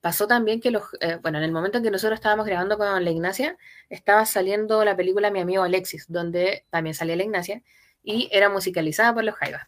pasó 0.00 0.28
también 0.28 0.60
que 0.60 0.70
los, 0.70 0.84
bueno, 1.20 1.38
en 1.38 1.44
el 1.44 1.52
momento 1.52 1.78
en 1.78 1.84
que 1.84 1.90
nosotros 1.90 2.18
estábamos 2.18 2.46
grabando 2.46 2.78
con 2.78 3.04
la 3.04 3.10
Ignacia, 3.10 3.56
estaba 3.88 4.24
saliendo 4.24 4.84
la 4.84 4.96
película 4.96 5.32
Mi 5.32 5.40
amigo 5.40 5.64
Alexis, 5.64 6.06
donde 6.08 6.64
también 6.70 6.94
salía 6.94 7.16
la 7.16 7.24
Ignacia, 7.24 7.62
y 8.02 8.28
era 8.32 8.48
musicalizada 8.48 9.14
por 9.14 9.24
los 9.24 9.34
Jaivas. 9.34 9.66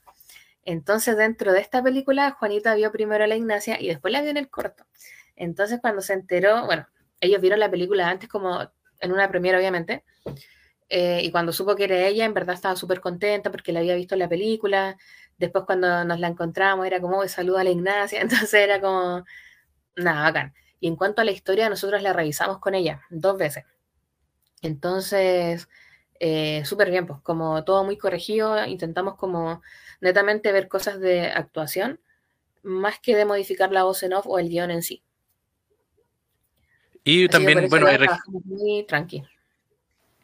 Entonces, 0.65 1.17
dentro 1.17 1.53
de 1.53 1.61
esta 1.61 1.83
película, 1.83 2.33
Juanita 2.33 2.75
vio 2.75 2.93
primero 2.93 3.25
a 3.25 3.27
la 3.27 3.37
Ignacia 3.37 3.81
y 3.81 3.89
después 3.89 4.13
la 4.13 4.21
vio 4.21 4.31
en 4.31 4.37
el 4.37 4.49
corto. 4.49 4.85
Entonces, 5.37 5.81
cuando 5.81 6.03
se 6.03 6.13
enteró, 6.13 6.67
bueno, 6.67 6.87
ellos 7.21 7.41
vieron 7.41 7.61
la 7.61 7.71
película 7.71 8.09
antes 8.09 8.29
como 8.29 8.61
en 9.01 9.13
una 9.13 9.29
premiera, 9.29 9.59
obviamente, 9.59 10.05
eh, 10.89 11.23
y 11.25 11.31
cuando 11.31 11.53
supo 11.53 11.75
que 11.75 11.85
era 11.85 12.07
ella, 12.07 12.27
en 12.27 12.35
verdad 12.35 12.55
estaba 12.55 12.77
súper 12.77 13.01
contenta 13.01 13.51
porque 13.51 13.73
la 13.73 13.81
había 13.81 13.95
visto 13.97 14.15
en 14.15 14.21
la 14.21 14.29
película. 14.29 14.99
Después, 15.39 15.65
cuando 15.65 16.05
nos 16.05 16.21
la 16.21 16.29
encontramos, 16.29 16.87
era 16.87 17.01
como, 17.01 17.27
saludo 17.29 17.59
a 17.59 17.65
la 17.65 17.71
Ignacia. 17.71 18.21
Entonces, 18.23 18.55
era 18.55 18.81
como, 18.81 19.25
nada, 19.97 20.23
bacán. 20.23 20.55
Y 20.81 20.89
en 20.89 20.97
cuanto 20.97 21.23
a 21.23 21.25
la 21.25 21.31
historia, 21.33 21.69
nosotros 21.71 22.03
la 22.03 22.13
revisamos 22.13 22.59
con 22.59 22.75
ella 22.75 23.03
dos 23.11 23.39
veces. 23.39 23.65
Entonces, 24.63 25.69
eh, 26.25 26.65
súper 26.65 26.89
bien, 26.89 27.05
pues 27.05 27.19
como 27.25 27.65
todo 27.65 27.83
muy 27.83 27.99
corregido, 27.99 28.65
intentamos 28.65 29.17
como 29.17 29.61
netamente 30.01 30.53
ver 30.53 30.69
cosas 30.69 31.01
de 31.01 31.27
actuación, 31.27 31.99
más 32.63 33.01
que 33.01 33.17
de 33.17 33.25
modificar 33.25 33.73
la 33.73 33.83
voz 33.83 34.05
en 34.05 34.13
off 34.13 34.29
o 34.29 34.39
el 34.39 34.49
guion 34.49 34.71
en 34.71 34.85
sí. 34.85 35.03
Y 37.03 37.27
también, 37.27 37.69
bueno, 37.69 37.89
hay, 37.89 37.99
muy 38.45 38.85
tranqui. 38.85 39.25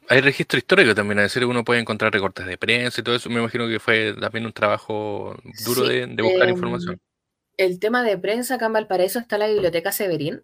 hay 0.09 0.21
registro 0.21 0.59
histórico 0.59 0.95
también, 0.95 1.19
es 1.19 1.35
decir, 1.35 1.45
uno 1.45 1.65
puede 1.65 1.81
encontrar 1.81 2.13
recortes 2.13 2.47
de 2.47 2.57
prensa 2.57 3.01
y 3.01 3.05
todo 3.05 3.17
eso, 3.17 3.29
me 3.29 3.41
imagino 3.41 3.67
que 3.67 3.81
fue 3.81 4.15
también 4.21 4.47
un 4.47 4.53
trabajo 4.53 5.37
duro 5.67 5.83
de, 5.83 6.07
buscar 6.07 6.49
em, 6.49 6.55
información. 6.55 7.01
El 7.57 7.81
tema 7.81 8.05
de 8.05 8.17
prensa 8.17 8.55
acá 8.55 8.67
en 8.67 9.01
eso 9.01 9.19
está 9.19 9.37
la 9.37 9.49
biblioteca 9.49 9.91
Severín, 9.91 10.43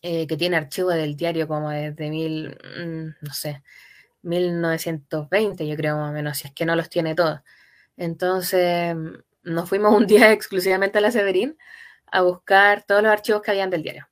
eh, 0.00 0.28
que 0.28 0.36
tiene 0.36 0.58
archivo 0.58 0.90
del 0.90 1.16
diario 1.16 1.48
como 1.48 1.70
desde 1.70 2.08
mil, 2.08 2.50
mm, 2.50 3.06
no 3.20 3.34
sé, 3.34 3.64
1920, 4.22 5.66
yo 5.66 5.76
creo 5.76 5.96
más 5.96 6.10
o 6.10 6.12
menos, 6.12 6.38
si 6.38 6.48
es 6.48 6.54
que 6.54 6.66
no 6.66 6.76
los 6.76 6.88
tiene 6.88 7.14
todos. 7.14 7.40
Entonces, 7.96 8.96
nos 9.42 9.68
fuimos 9.68 9.94
un 9.94 10.06
día 10.06 10.32
exclusivamente 10.32 10.98
a 10.98 11.00
la 11.00 11.10
Severín 11.10 11.58
a 12.06 12.22
buscar 12.22 12.84
todos 12.84 13.02
los 13.02 13.12
archivos 13.12 13.42
que 13.42 13.50
habían 13.50 13.70
del 13.70 13.82
diario. 13.82 14.08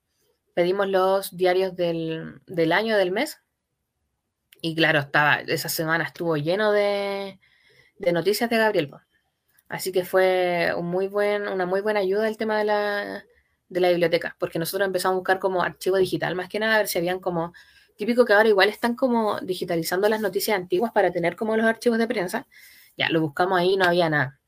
Pedimos 0.55 0.89
los 0.89 1.37
diarios 1.37 1.77
del, 1.77 2.43
año, 2.73 2.97
del 2.97 3.13
mes, 3.13 3.41
y 4.61 4.75
claro, 4.75 4.99
estaba, 5.01 5.37
esa 5.37 5.69
semana 5.69 6.05
estuvo 6.05 6.37
lleno 6.37 6.73
de, 6.73 7.39
noticias 8.13 8.51
de 8.51 8.59
Gabriel. 8.59 8.91
Así 9.69 9.93
que 9.93 10.05
fue 10.05 10.75
un 10.77 10.87
muy 10.87 11.07
buen, 11.07 11.47
una 11.49 11.65
muy 11.65 11.81
buena 11.81 12.01
ayuda 12.01 12.27
el 12.29 12.37
tema 12.37 12.59
de 12.59 12.65
la, 12.65 13.25
de 13.69 13.81
la 13.81 13.89
biblioteca, 13.91 14.37
porque 14.39 14.59
nosotros 14.59 14.87
empezamos 14.87 15.15
a 15.15 15.19
buscar 15.19 15.39
como 15.39 15.63
archivo 15.63 15.97
digital, 15.97 16.35
más 16.35 16.49
que 16.49 16.59
nada, 16.59 16.75
a 16.75 16.79
ver 16.79 16.89
si 16.89 16.99
habían 16.99 17.21
como, 17.21 17.53
típico 18.01 18.25
que 18.25 18.33
ahora 18.33 18.49
igual 18.49 18.71
están 18.71 18.97
como 18.97 19.39
digitalizando 19.41 20.09
las 20.09 20.23
noticias 20.23 20.57
antiguas 20.57 20.91
para 20.91 21.13
tener 21.13 21.37
como 21.37 21.55
los 21.55 21.67
archivos 21.67 21.99
de 21.99 22.07
prensa. 22.07 22.47
Ya, 22.97 23.11
lo 23.11 23.21
buscamos 23.21 23.61
ahí, 23.61 23.77
no 23.77 23.85
había 23.85 24.09
nada. 24.09 24.41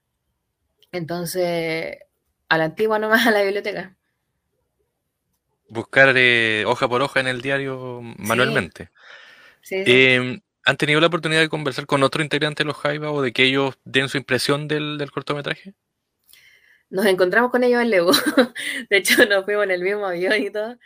Entonces, 0.90 1.98
a 2.48 2.56
la 2.56 2.64
antigua 2.64 2.98
nomás 2.98 3.26
a 3.26 3.30
la 3.30 3.42
biblioteca. 3.42 3.94
Buscar 5.68 6.14
eh, 6.16 6.64
hoja 6.66 6.88
por 6.88 7.02
hoja 7.02 7.20
en 7.20 7.26
el 7.26 7.42
diario 7.42 8.00
manualmente. 8.16 8.90
Em, 9.70 10.40
¿Han 10.64 10.76
tenido 10.78 11.00
la 11.00 11.08
oportunidad 11.08 11.40
de 11.42 11.50
conversar 11.50 11.84
con 11.84 12.02
otro 12.02 12.22
integrante 12.22 12.62
de 12.62 12.68
los 12.68 12.76
Jaiba 12.78 13.10
o 13.10 13.20
de 13.20 13.34
que 13.34 13.44
ellos 13.44 13.78
den 13.84 14.08
su 14.08 14.16
impresión 14.16 14.66
del, 14.66 15.10
cortometraje? 15.12 15.74
Nos 16.88 17.04
encontramos 17.04 17.50
con 17.50 17.64
ellos 17.64 17.82
en 17.82 17.90
Lebu. 17.90 18.12
de 18.88 18.96
hecho, 18.96 19.26
nos 19.26 19.44
fuimos 19.44 19.64
en 19.64 19.72
el 19.72 19.82
mismo 19.82 20.06
avión 20.06 20.40
y 20.40 20.50
todo. 20.50 20.78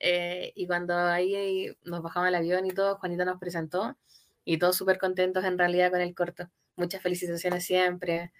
Eh, 0.00 0.52
y 0.56 0.66
cuando 0.66 0.96
ahí 0.96 1.76
nos 1.84 2.02
bajamos 2.02 2.28
el 2.28 2.34
avión 2.34 2.66
y 2.66 2.70
todo, 2.70 2.96
Juanita 2.96 3.24
nos 3.24 3.38
presentó 3.38 3.96
y 4.44 4.58
todos 4.58 4.76
súper 4.76 4.98
contentos 4.98 5.44
en 5.44 5.58
realidad 5.58 5.90
con 5.90 6.00
el 6.00 6.14
corto. 6.14 6.50
Muchas 6.76 7.02
felicitaciones 7.02 7.64
siempre. 7.64 8.32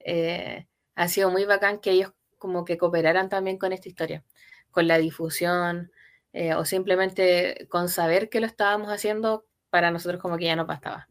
Eh, 0.00 0.66
ha 0.94 1.08
sido 1.08 1.30
muy 1.30 1.44
bacán 1.46 1.80
que 1.80 1.92
ellos 1.92 2.12
como 2.36 2.64
que 2.64 2.78
cooperaran 2.78 3.28
también 3.28 3.58
con 3.58 3.72
esta 3.72 3.88
historia, 3.88 4.22
con 4.70 4.86
la 4.86 4.98
difusión 4.98 5.90
eh, 6.32 6.54
o 6.54 6.64
simplemente 6.64 7.66
con 7.70 7.88
saber 7.88 8.28
que 8.28 8.40
lo 8.40 8.46
estábamos 8.46 8.88
haciendo, 8.90 9.46
para 9.70 9.90
nosotros 9.90 10.20
como 10.20 10.36
que 10.36 10.44
ya 10.44 10.56
no 10.56 10.66
bastaba. 10.66 11.08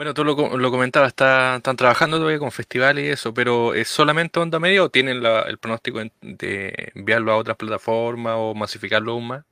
Bueno, 0.00 0.14
tú 0.14 0.24
lo, 0.24 0.70
comentabas, 0.70 1.08
están 1.10 1.76
trabajando 1.76 2.16
todavía 2.16 2.38
con 2.38 2.50
festivales 2.50 3.04
y 3.04 3.08
eso, 3.10 3.34
pero 3.34 3.74
¿es 3.74 3.88
solamente 3.88 4.40
onda 4.40 4.58
media 4.58 4.82
o 4.82 4.88
tienen 4.88 5.22
el 5.22 5.58
pronóstico 5.58 6.00
de 6.22 6.90
enviarlo 6.94 7.30
a 7.32 7.36
otras 7.36 7.58
plataformas 7.58 8.32
o 8.38 8.54
masificarlo 8.54 9.12
aún 9.12 9.26
más? 9.26 9.44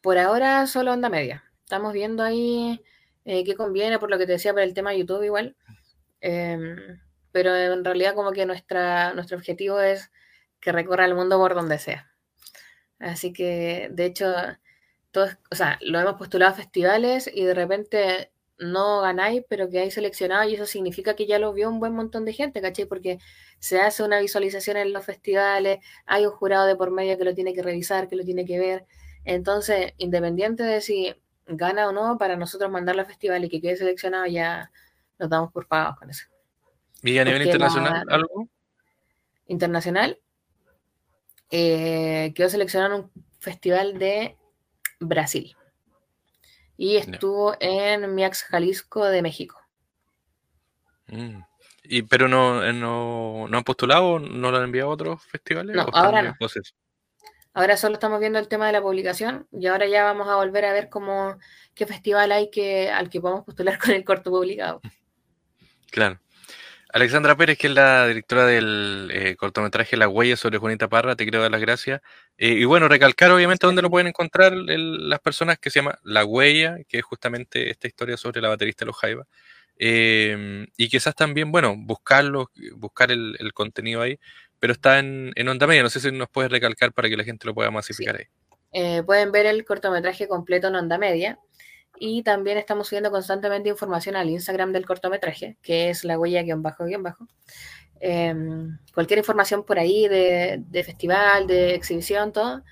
Por 0.00 0.18
ahora 0.18 0.68
solo 0.68 0.92
onda 0.92 1.08
media. 1.08 1.42
Estamos 1.64 1.92
viendo 1.94 2.22
ahí 2.22 2.80
eh, 3.24 3.42
qué 3.42 3.56
conviene, 3.56 3.98
por 3.98 4.08
lo 4.08 4.18
que 4.18 4.26
te 4.26 4.30
decía, 4.34 4.52
para 4.52 4.62
el 4.62 4.72
tema 4.72 4.94
YouTube 4.94 5.24
igual. 5.24 5.56
Em, 6.20 6.76
pero 7.32 7.52
en 7.56 7.84
realidad 7.84 8.14
como 8.14 8.30
que 8.30 8.46
nuestra, 8.46 9.14
nuestro 9.14 9.36
objetivo 9.36 9.80
es 9.80 10.12
que 10.60 10.70
recorra 10.70 11.06
el 11.06 11.16
mundo 11.16 11.38
por 11.38 11.56
donde 11.56 11.80
sea. 11.80 12.08
Así 13.00 13.32
que, 13.32 13.88
de 13.90 14.04
hecho, 14.04 14.32
todos, 15.10 15.38
o 15.50 15.56
sea, 15.56 15.80
lo 15.82 15.98
hemos 15.98 16.14
postulado 16.14 16.52
a 16.52 16.54
festivales 16.54 17.28
y 17.34 17.42
de 17.42 17.54
repente 17.54 18.32
no 18.58 19.00
ganáis, 19.00 19.42
pero 19.48 19.68
que 19.68 19.80
hay 19.80 19.90
seleccionado 19.90 20.48
y 20.48 20.54
eso 20.54 20.66
significa 20.66 21.14
que 21.14 21.26
ya 21.26 21.38
lo 21.38 21.52
vio 21.52 21.68
un 21.68 21.80
buen 21.80 21.94
montón 21.94 22.24
de 22.24 22.32
gente, 22.32 22.60
¿cachai? 22.60 22.86
Porque 22.86 23.18
se 23.58 23.80
hace 23.80 24.02
una 24.02 24.20
visualización 24.20 24.76
en 24.76 24.92
los 24.92 25.04
festivales, 25.04 25.80
hay 26.06 26.26
un 26.26 26.32
jurado 26.32 26.66
de 26.66 26.76
por 26.76 26.90
medio 26.90 27.18
que 27.18 27.24
lo 27.24 27.34
tiene 27.34 27.54
que 27.54 27.62
revisar, 27.62 28.08
que 28.08 28.16
lo 28.16 28.24
tiene 28.24 28.44
que 28.44 28.58
ver. 28.58 28.86
Entonces, 29.24 29.94
independiente 29.98 30.62
de 30.62 30.80
si 30.80 31.14
gana 31.46 31.88
o 31.88 31.92
no, 31.92 32.18
para 32.18 32.36
nosotros 32.36 32.70
mandarlo 32.70 33.02
al 33.02 33.06
festival 33.06 33.44
y 33.44 33.48
que 33.48 33.60
quede 33.60 33.76
seleccionado, 33.76 34.26
ya 34.26 34.70
nos 35.18 35.28
damos 35.28 35.52
por 35.52 35.66
pagados 35.66 35.98
con 35.98 36.10
eso. 36.10 36.26
¿Y 37.02 37.18
a 37.18 37.24
nivel 37.24 37.42
internacional 37.42 38.06
algo? 38.08 38.48
Internacional, 39.46 40.18
eh, 41.50 42.32
quedó 42.34 42.48
seleccionado 42.48 42.94
en 42.94 43.00
un 43.02 43.10
festival 43.40 43.98
de 43.98 44.36
Brasil 45.00 45.56
y 46.76 46.96
estuvo 46.96 47.56
en 47.60 48.14
Miax, 48.14 48.44
Jalisco 48.44 49.04
de 49.06 49.22
México. 49.22 49.60
Mm. 51.06 51.42
¿Y, 51.84 52.02
¿Pero 52.02 52.28
no, 52.28 52.64
eh, 52.64 52.72
no, 52.72 53.46
no, 53.48 53.58
han 53.58 53.64
postulado? 53.64 54.18
¿No 54.18 54.50
lo 54.50 54.56
han 54.56 54.64
enviado 54.64 54.90
a 54.90 54.94
otros 54.94 55.22
festivales? 55.24 55.74
No, 55.74 55.86
ahora 55.92 56.22
no. 56.22 56.36
Ahora 57.54 57.76
solo 57.76 57.94
estamos 57.94 58.18
viendo 58.18 58.38
el 58.38 58.48
tema 58.48 58.66
de 58.66 58.72
la 58.72 58.80
publicación 58.80 59.46
y 59.52 59.66
ahora 59.66 59.86
ya 59.86 60.04
vamos 60.04 60.26
a 60.28 60.36
volver 60.36 60.64
a 60.64 60.72
ver 60.72 60.88
cómo, 60.88 61.36
qué 61.74 61.84
festival 61.84 62.32
hay 62.32 62.50
que, 62.50 62.90
al 62.90 63.10
que 63.10 63.20
podemos 63.20 63.44
postular 63.44 63.78
con 63.78 63.90
el 63.90 64.04
corto 64.04 64.30
publicado. 64.30 64.80
Claro. 65.90 66.18
Alexandra 66.92 67.34
Pérez, 67.34 67.56
que 67.56 67.68
es 67.68 67.72
la 67.72 68.06
directora 68.06 68.44
del 68.44 69.10
eh, 69.14 69.34
cortometraje 69.36 69.96
La 69.96 70.08
Huella 70.08 70.36
sobre 70.36 70.58
Juanita 70.58 70.88
Parra, 70.88 71.16
te 71.16 71.24
quiero 71.24 71.40
dar 71.40 71.50
las 71.50 71.60
gracias. 71.62 72.02
Eh, 72.36 72.50
y 72.50 72.64
bueno, 72.66 72.86
recalcar 72.86 73.30
obviamente 73.30 73.66
dónde 73.66 73.80
lo 73.80 73.88
pueden 73.88 74.08
encontrar 74.08 74.52
las 74.54 75.18
personas 75.20 75.58
que 75.58 75.70
se 75.70 75.80
llama 75.80 75.98
La 76.02 76.26
Huella, 76.26 76.76
que 76.86 76.98
es 76.98 77.04
justamente 77.04 77.70
esta 77.70 77.86
historia 77.86 78.18
sobre 78.18 78.42
la 78.42 78.50
baterista 78.50 78.84
de 78.84 78.86
los 78.88 78.96
Jaiba. 78.96 79.26
Eh, 79.78 80.66
y 80.76 80.88
quizás 80.90 81.14
también, 81.14 81.50
bueno, 81.50 81.74
buscarlo, 81.78 82.50
buscar 82.76 83.10
el, 83.10 83.52
contenido 83.54 84.02
ahí, 84.02 84.18
pero 84.58 84.74
está 84.74 84.98
en, 84.98 85.32
onda 85.48 85.66
media. 85.66 85.82
No 85.82 85.88
sé 85.88 85.98
si 85.98 86.12
nos 86.12 86.28
puedes 86.28 86.50
recalcar 86.50 86.92
para 86.92 87.08
que 87.08 87.16
la 87.16 87.24
gente 87.24 87.46
lo 87.46 87.54
pueda 87.54 87.70
masificar 87.70 88.16
ahí. 88.16 89.02
pueden 89.06 89.32
ver 89.32 89.46
el 89.46 89.64
cortometraje 89.64 90.28
completo 90.28 90.68
en 90.68 90.74
onda 90.74 90.98
media. 90.98 91.38
Y 92.04 92.24
también 92.24 92.58
estamos 92.58 92.88
subiendo 92.88 93.12
constantemente 93.12 93.68
información 93.68 94.16
al 94.16 94.28
Instagram 94.28 94.72
del 94.72 94.84
cortometraje, 94.84 95.56
que 95.62 95.88
es 95.88 96.02
la 96.02 96.18
huella 96.18 96.42
guion 96.42 96.60
bajo 96.60 96.84
guion 96.84 97.04
bajo. 97.04 97.28
Em, 98.00 98.76
cualquier 98.92 99.20
información 99.20 99.64
por 99.64 99.78
ahí 99.78 100.08
de, 100.08 100.82
festival, 100.84 101.46
de 101.46 101.76
exhibición, 101.76 102.32
todo. 102.32 102.64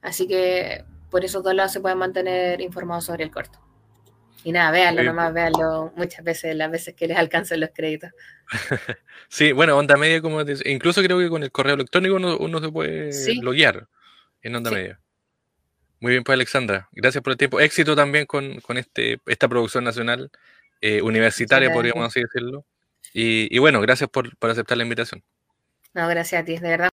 Así 0.00 0.26
que 0.26 0.86
por 1.10 1.22
eso 1.22 1.42
todos 1.42 1.54
lados 1.54 1.72
se 1.72 1.80
pueden 1.80 1.98
mantener 1.98 2.62
informados 2.62 3.04
sobre 3.04 3.24
el 3.24 3.30
corto. 3.30 3.60
Y 4.42 4.52
nada, 4.52 4.70
véanlo 4.70 5.02
nomás, 5.02 5.34
véanlo 5.34 5.92
muchas 5.94 6.24
veces, 6.24 6.56
las 6.56 6.70
veces 6.70 6.94
que 6.94 7.08
les 7.08 7.18
alcancen 7.18 7.60
los 7.60 7.68
créditos. 7.74 8.12
sí, 9.28 9.52
bueno, 9.52 9.76
onda 9.76 9.98
media, 9.98 10.22
como 10.22 10.40
incluso 10.64 11.02
creo 11.02 11.18
que 11.18 11.28
con 11.28 11.42
el 11.42 11.52
correo 11.52 11.74
electrónico 11.74 12.16
uno, 12.16 12.58
se 12.58 12.70
puede 12.70 13.10
loguear 13.42 13.86
en 14.40 14.56
onda 14.56 14.70
media. 14.70 14.98
Muy 16.00 16.12
bien, 16.12 16.24
pues 16.24 16.34
Alexandra, 16.34 16.88
gracias 16.92 17.22
por 17.22 17.32
el 17.32 17.36
tiempo. 17.36 17.60
Éxito 17.60 17.96
también 17.96 18.26
con, 18.26 18.60
este, 18.76 19.20
esta 19.26 19.48
producción 19.48 19.84
nacional, 19.84 20.30
eh, 20.80 21.02
universitaria, 21.02 21.72
podríamos 21.72 22.06
así 22.06 22.20
decirlo. 22.20 22.64
Y, 23.12 23.54
y, 23.54 23.58
bueno, 23.58 23.80
gracias 23.80 24.08
por, 24.08 24.36
por 24.36 24.50
aceptar 24.50 24.76
la 24.76 24.84
invitación. 24.84 25.22
No, 25.94 26.06
gracias 26.06 26.42
a 26.42 26.44
ti, 26.44 26.58
de 26.58 26.68
verdad. 26.68 26.86